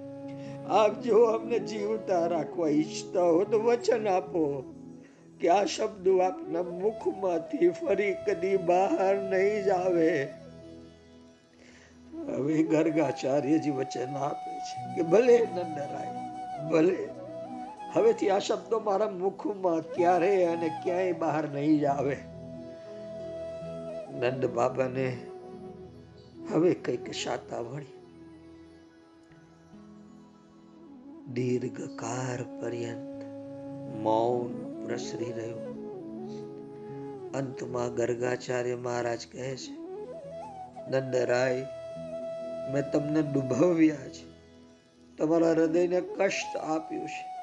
[0.68, 4.64] આપ જો અમને જીવતા રાખવા ઈચ્છતા હો, તો વચન આપો
[5.40, 10.10] કે આ શબ્દો આપના મુખમાંથી ફરી કદી બહાર નહીં જ આવે.
[12.26, 16.12] હવે ગર્ગાચાર્યજી વચન આપે છે કે ભલે નંદરાય,
[16.70, 16.96] ભલે
[17.92, 22.16] હવેથી આ શબ્દો મારા મુખમાં ક્યારે અને ક્યાંય બહાર નહીં જ આવે.
[24.20, 25.18] નંદ બાબાને
[26.52, 27.86] હવે કંઈક શાતા વળી.
[31.32, 33.22] દીર્ઘકાર પર્યંત
[34.02, 34.52] મૌન
[34.86, 35.76] પ્રસરી રહ્યું.
[37.32, 39.72] અંતમાં ગર્ગાચાર્ય મહારાજ કહે છે,
[40.90, 41.66] નંદરાય,
[42.72, 44.36] મેં તમને ડૂબવ્યા છે.
[45.16, 47.35] તમારા હૃદયને કષ્ટ આપ્યું છે.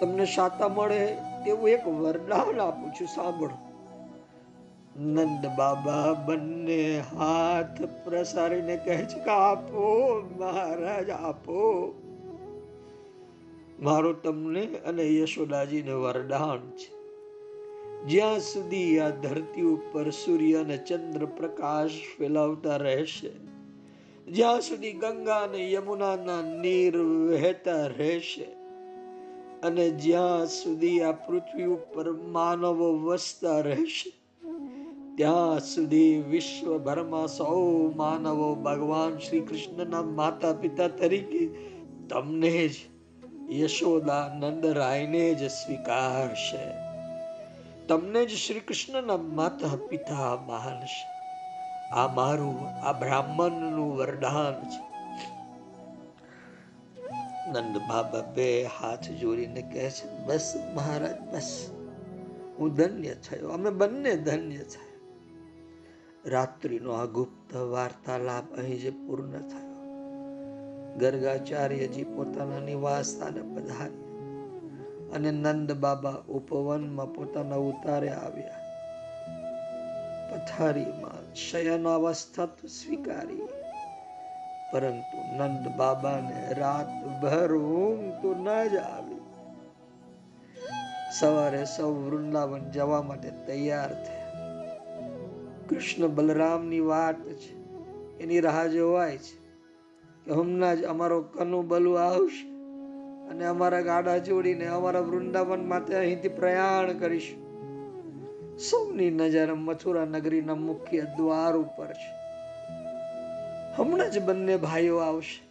[0.00, 3.58] તમને શાતા મળે તેવું એક વરદાન આપું છું, સાંભળો.
[4.96, 11.58] નંદ બાબા બંને હાથ પ્રસારીને કહે છે કે આપો, મહારાજ આપો.
[13.82, 16.90] મારો તમને અને યશોદાજીને વરદાન છે.
[18.06, 23.30] જ્યાં સુધી આ ધરતી ઉપર સૂર્ય અને ચંદ્ર પ્રકાશ ફેલાવતા રહેશે,
[24.28, 28.59] જ્યાં સુધી ગંગા અને યમુનાના નીર વહેતા રહેશે
[29.62, 34.12] અને જ્યાં સુધી આ પૃથ્વી ઉપર માનવો વસતા રહેશે,
[35.16, 41.46] ત્યાં સુધી વિશ્વભરમાં સૌ માનવો ભગવાન શ્રી કૃષ્ણના માતા પિતા તરીકે
[42.08, 42.74] તમને જ
[43.50, 46.90] યશોદા નંદરાયને જ સ્વીકારશે.
[47.86, 51.10] તમને જ શ્રી કૃષ્ણના માતા પિતા માનશે.
[51.94, 54.89] આ મારું, આ બ્રાહ્મણનું વરદાન છે.
[57.52, 61.70] નંદ બાબા બે હાથ જોડીને કહે છે બસ મહારાજ બસ
[62.58, 64.98] હું ધન્ય થયો અમે બંને ધન્ય થયા
[66.24, 69.80] રાત્રિનો આ ગુપ્ત વાર્તાલાપ અહીં જે પૂર્ણ થયો
[70.98, 74.08] ગર્ગાચાર્યજી પોતાના નિવાસ સ્થાને પધાર્યા
[75.14, 78.60] અને નંદ બાબા ઉપવનમાં પોતાના ઉતારે આવ્યા.
[80.30, 83.59] પથારીમાં શયન અવસ્થા તો સ્વીકારી.
[84.70, 89.20] પરંતુ નંદ બાબાને રાતભર ઊંઘ તો ન જ આવી.
[91.20, 94.20] સવારે સૌ વૃંદાવન જવા માટે તૈયાર થયા.
[95.68, 97.52] કૃષ્ણ બલરામની વાત છે,
[98.18, 99.36] એની રાહ જોવાય છે
[100.24, 102.48] કે હમણાં જ અમારો કનુ બલુ આવશે
[103.28, 107.40] અને અમારા ગાડા જોડીને અમારા વૃંદાવન માટે અહીંથી પ્રયાણ કરીશું.
[108.58, 112.19] સૌની નજર મથુરા નગરીના મુખ્ય દ્વાર ઉપર છે.
[113.76, 115.50] હમણાં જ બંને ભાઈઓ આવશે.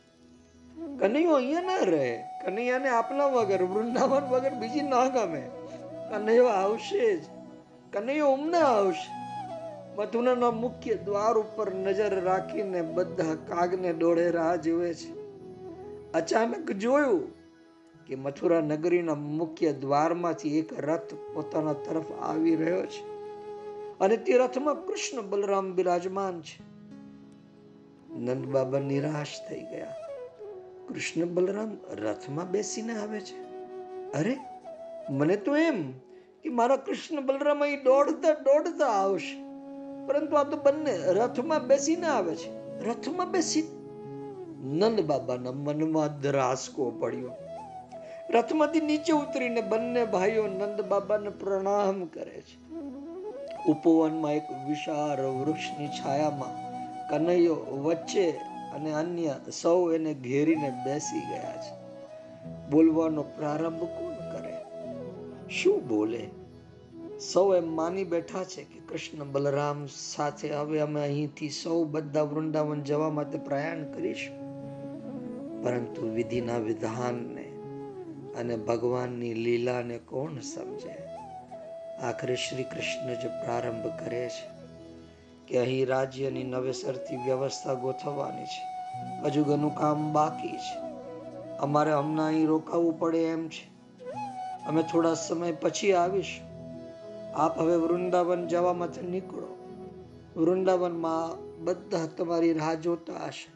[1.00, 2.24] કનૈયો અહીંયા ના રહે.
[2.46, 5.50] કનૈયાને આપના વગર, વૃંદાવન વગર બીજી ના ગમે.
[6.10, 7.22] કનૈયો આવશે જ.
[7.94, 9.20] કનૈયો હમણાં આવશે.
[10.02, 15.20] મથુરાના મુખ્ય દ્વાર ઉપર નજર રાખીને બધા કાગને દોડે રાહ જુએ છે.
[16.12, 17.32] અચાનક જોયું
[18.08, 23.10] કે મથુરા નગરીના મુખ્ય દ્વારમાંથી એક રથ પોતાના તરફ આવી રહ્યો છે.
[24.00, 26.79] અને તે રથમાં કૃષ્ણ બલરામ બિરાજમાન છે.
[28.16, 29.96] નંદ બાબા નિરાશ થઈ ગયા.
[30.88, 33.44] કૃષ્ણ બલરામ રથમાં બેસીને આવે છે.
[34.12, 34.38] અરે,
[35.10, 35.92] મને તો એમ
[36.44, 39.42] કે મારા કૃષ્ણ બલરામ અહીં દોડતા દોડતા આવશે.
[40.08, 42.80] પરંતુ આ તો બંને રથમાં બેસીને આવે છે.
[42.84, 43.62] રથમાં બેસી
[44.64, 47.32] નંદ બાબાના મનમાં દ્રાસકો પડ્યો.
[48.30, 52.74] રથમાંથી નીચે ઉતરીને બંને ભાઈઓ નંદ બાબાને પ્રણામ કરે છે.
[53.68, 56.69] ઉપવનમાં એક વિશાળ વૃક્ષની છાયામાં
[57.10, 58.32] કનૈયો વચ્ચે
[58.74, 61.80] અને અન્ય સૌ એને ઘેરીને બેસી ગયા છે.
[62.70, 64.56] બોલવાનો પ્રારંભ કોણ કરે?
[65.50, 66.28] શું બોલે?
[67.34, 72.84] સૌ એમ માની બેઠા છે કે કૃષ્ણ બલરામ સાથે હવે અમે અહીંથી સૌ બધા વૃંદાવન
[72.84, 74.50] જવા માટે પ્રયાણ કરીશું.
[75.64, 77.52] પરંતુ વિધિના વિધાનને
[78.40, 80.96] અને ભગવાનની લીલાને કોણ સમજે?
[82.02, 84.59] આખરે શ્રી કૃષ્ણ જે પ્રારંભ કરે છે.
[85.50, 88.80] કે અહીં રાજ્યની નવેસરથી વ્યવસ્થા ગોઠવવાની છે.
[89.26, 90.80] હજુ ઘણું કામ બાકી છે.
[91.58, 93.70] અમારે હમણાં અહીં રોકાવું પડે એમ છે.
[94.66, 96.50] અમે થોડા સમય પછી આવીશું.
[97.36, 99.56] આપ હવે વૃંદાવન જવા માટે નીકળો.
[100.36, 103.52] વૃંદાવનમાં બધા તમારી રાહ જોતા હશે.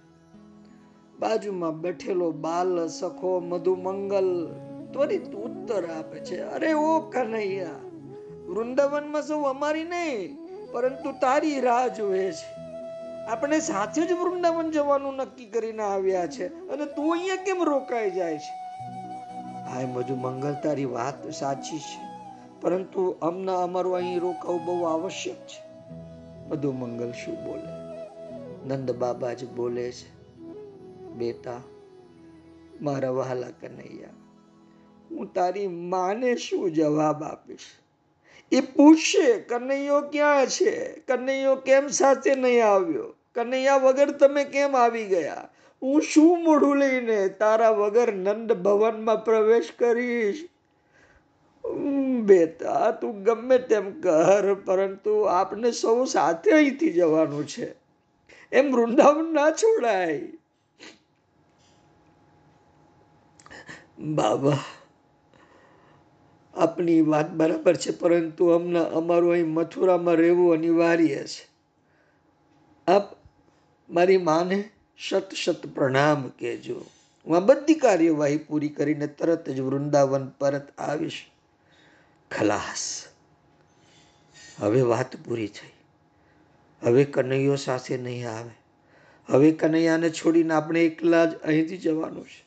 [1.20, 4.54] બાજુમાં બેઠેલો બાલ, સખો, મધુમંગલ
[4.94, 6.42] ત્વરિત ઉત્તર આપે છે.
[6.42, 7.70] અરે ઓ કનૈયા,
[8.48, 10.43] વૃંદાવનમાં સૌ અમારી નહીં.
[10.74, 12.48] પરંતુ તારી રાહ જોવે છે.
[13.28, 18.38] આપણે સાથે જ વૃંદાવન જવાનું નક્કી કરીને આવ્યા છે અને તું અહીંયા કેમ રોકાઈ જાય
[18.38, 18.54] છે?
[19.70, 22.02] હાય મધુમંગલ તારી વાત સાચી છે.
[22.62, 25.62] પરંતુ અમને અમારું અહીં રોકાવું બહુ આવશ્યક છે.
[26.48, 27.72] બધું મંગલ શું બોલે?
[28.68, 30.10] નંદ બાબા જ બોલે છે.
[31.14, 31.62] બેટા,
[32.82, 34.14] મારા વહાલા કનૈયા,
[35.12, 37.66] હું તારી માને શું જવાબ આપીશ?
[38.54, 41.00] એ પૂછશે, કનૈયો ક્યાં છે?
[41.08, 43.16] કનૈયો કેમ સાથે નહીં આવ્યો?
[43.36, 45.50] કનૈયા વગર તમે કેમ આવી ગયા?
[45.82, 50.50] હું શું મોઢું લઈને તારા વગર નંદ ભવનમાં પ્રવેશ કરીશ?
[52.22, 57.74] બેટા, તું ગમે તેમ કર, પરંતુ આપને સૌ સાથે અહીંથી જવાનું છે.
[58.52, 60.22] એમ વૃંદાવન ના છોડાય.
[64.00, 64.58] બાબા
[66.54, 71.54] આપની વાત બરાબર છે, પરંતુ હમણાં અમારું અહીં મથુરામાં રહેવું અનિવાર્ય છે.
[72.88, 73.16] આપ
[73.90, 76.86] મારી માને શત શત પ્રણામ કહેજો.
[77.28, 81.26] હું આ બધી કાર્યવાહી પૂરી કરીને તરત જ વૃંદાવન પરત આવીશ.
[82.32, 83.08] ખલાસ.
[84.60, 85.74] હવે વાત પૂરી થઈ.
[86.84, 88.52] હવે કનૈયો સાથે નહીં આવે.
[89.30, 92.43] હવે કનૈયાને છોડીને આપણે એકલા જ અહીંથી જવાનું છે.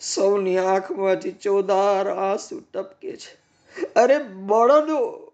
[0.00, 3.40] સૌની આંખમાંથી ચોદાર આંસુ ટપકે છે.
[3.96, 5.32] અરે બળદો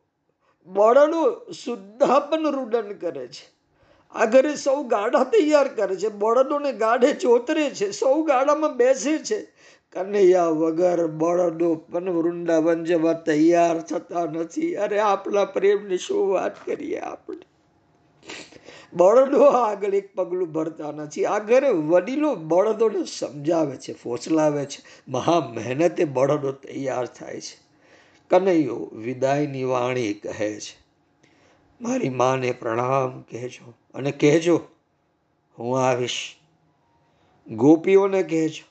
[0.67, 3.57] બળદો શુદ્ધાપન રૂડન કરે છે.
[4.12, 6.09] આ ઘરે સૌ ગાડા તૈયાર કરે છે.
[6.09, 7.91] બળદોને ગાઢે ચોતરે છે.
[7.91, 9.53] સૌ ગાડામાં બેસે છે.
[9.93, 14.77] કનૈયા વગર બળદો પણ વૃંદાવન જવા તૈયાર થતા નથી.
[14.77, 17.47] અરે આપણા પ્રેમની શું વાત કરીએ આપણે?
[18.97, 21.24] બળદો આગળ એક પગલું ભરતા નથી.
[21.24, 24.80] આ ઘરે વડીલો બળદોને સમજાવે છે, ફોસલાવે છે.
[25.09, 27.57] મહા મહેનતે બળદો તૈયાર થાય છે.
[28.30, 30.86] કનૈયો વિદાયની વાણી કહે છે,
[31.80, 34.61] મારી માને પ્રણામ કહેજો અને કહેજો,
[35.59, 36.36] હું આવીશ.
[37.47, 38.64] ગોપીઓને કહેજો,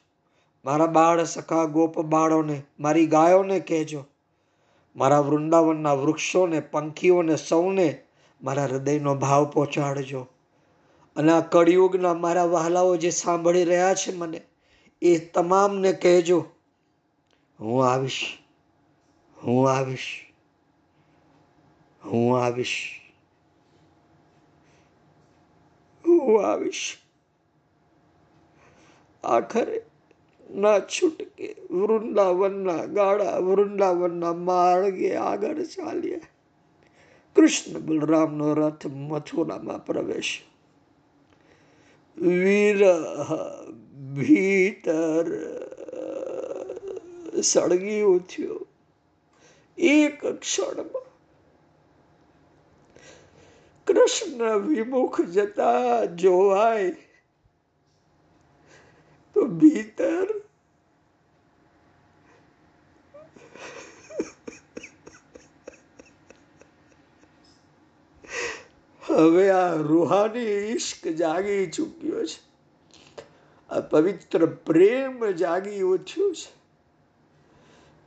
[0.66, 4.06] મારા બાળ સખા ગોપ બાળોને, મારી ગાયોને કહેજો.
[4.96, 8.05] મારા વૃંદાવનના વૃક્ષોને, પંખીઓને, સૌને
[8.46, 10.28] મારા હૃદયનો ભાવ પહોંચાડજો.
[11.16, 14.42] અને આ કળિયુગના મારા વહાલાઓ જે સાંભળી રહ્યા છે મને,
[15.02, 16.46] એ તમામને કહેજો.
[17.60, 18.38] હું આવીશ.
[19.44, 20.34] હું આવીશ.
[22.06, 23.02] હું આવીશ.
[26.08, 26.98] હું આવીશ.
[29.24, 29.86] આખરે
[30.50, 36.20] ના છૂટકે વૃંદાવનના ગાળા, વૃંદાવનના માર્ગે આગળ ચાલ્યા
[37.36, 40.42] કૃષ્ણ બલરામનો રથ મથુરામાં પ્રવેશ.
[42.18, 42.88] વિરહ
[44.14, 45.26] ભીતર
[47.42, 48.68] સળગી ઉઠ્યો.
[49.78, 51.06] એક ક્ષણમાં
[53.88, 56.92] કૃષ્ણ વિમુખ જતા જોવાય
[59.34, 60.45] તો ભીતર
[69.16, 72.40] હવે આ રૂહાની ઈશ્ક જાગી ચૂક્યો છે.
[73.70, 76.56] આ પવિત્ર પ્રેમ જાગી ઉઠ્યો છે.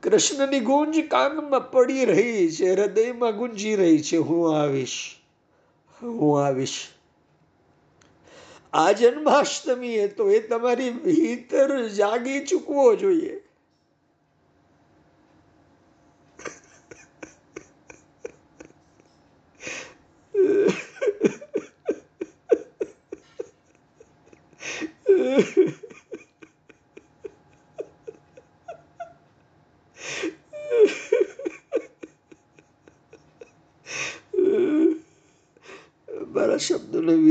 [0.03, 4.17] કૃષ્ણની ગુંજ કાનમાં પડી રહી છે, હૃદયમાં ગુંજી રહી છે.
[4.17, 5.15] હું આવીશ
[6.01, 6.87] હું આવીશ.
[8.73, 13.48] આ જન્માષ્ટમી એ તો એ તમારી ભીતર જાગી ચૂકવો જોઈએ.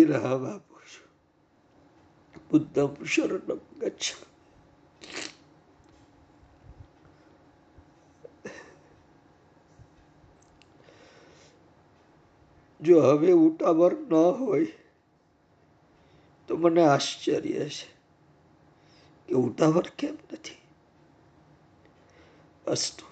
[0.09, 1.09] શબ્દોને આપો છું
[2.51, 4.09] બુદ્ધમ શરણમ ગચ્છ
[12.81, 14.73] જો હવે ઉતાવળ ન હોય,
[16.49, 17.89] તો મને આશ્ચર્ય છે
[19.29, 20.61] કે ઉતાવળ કેમ નથી?
[22.67, 23.08] અસ્તુ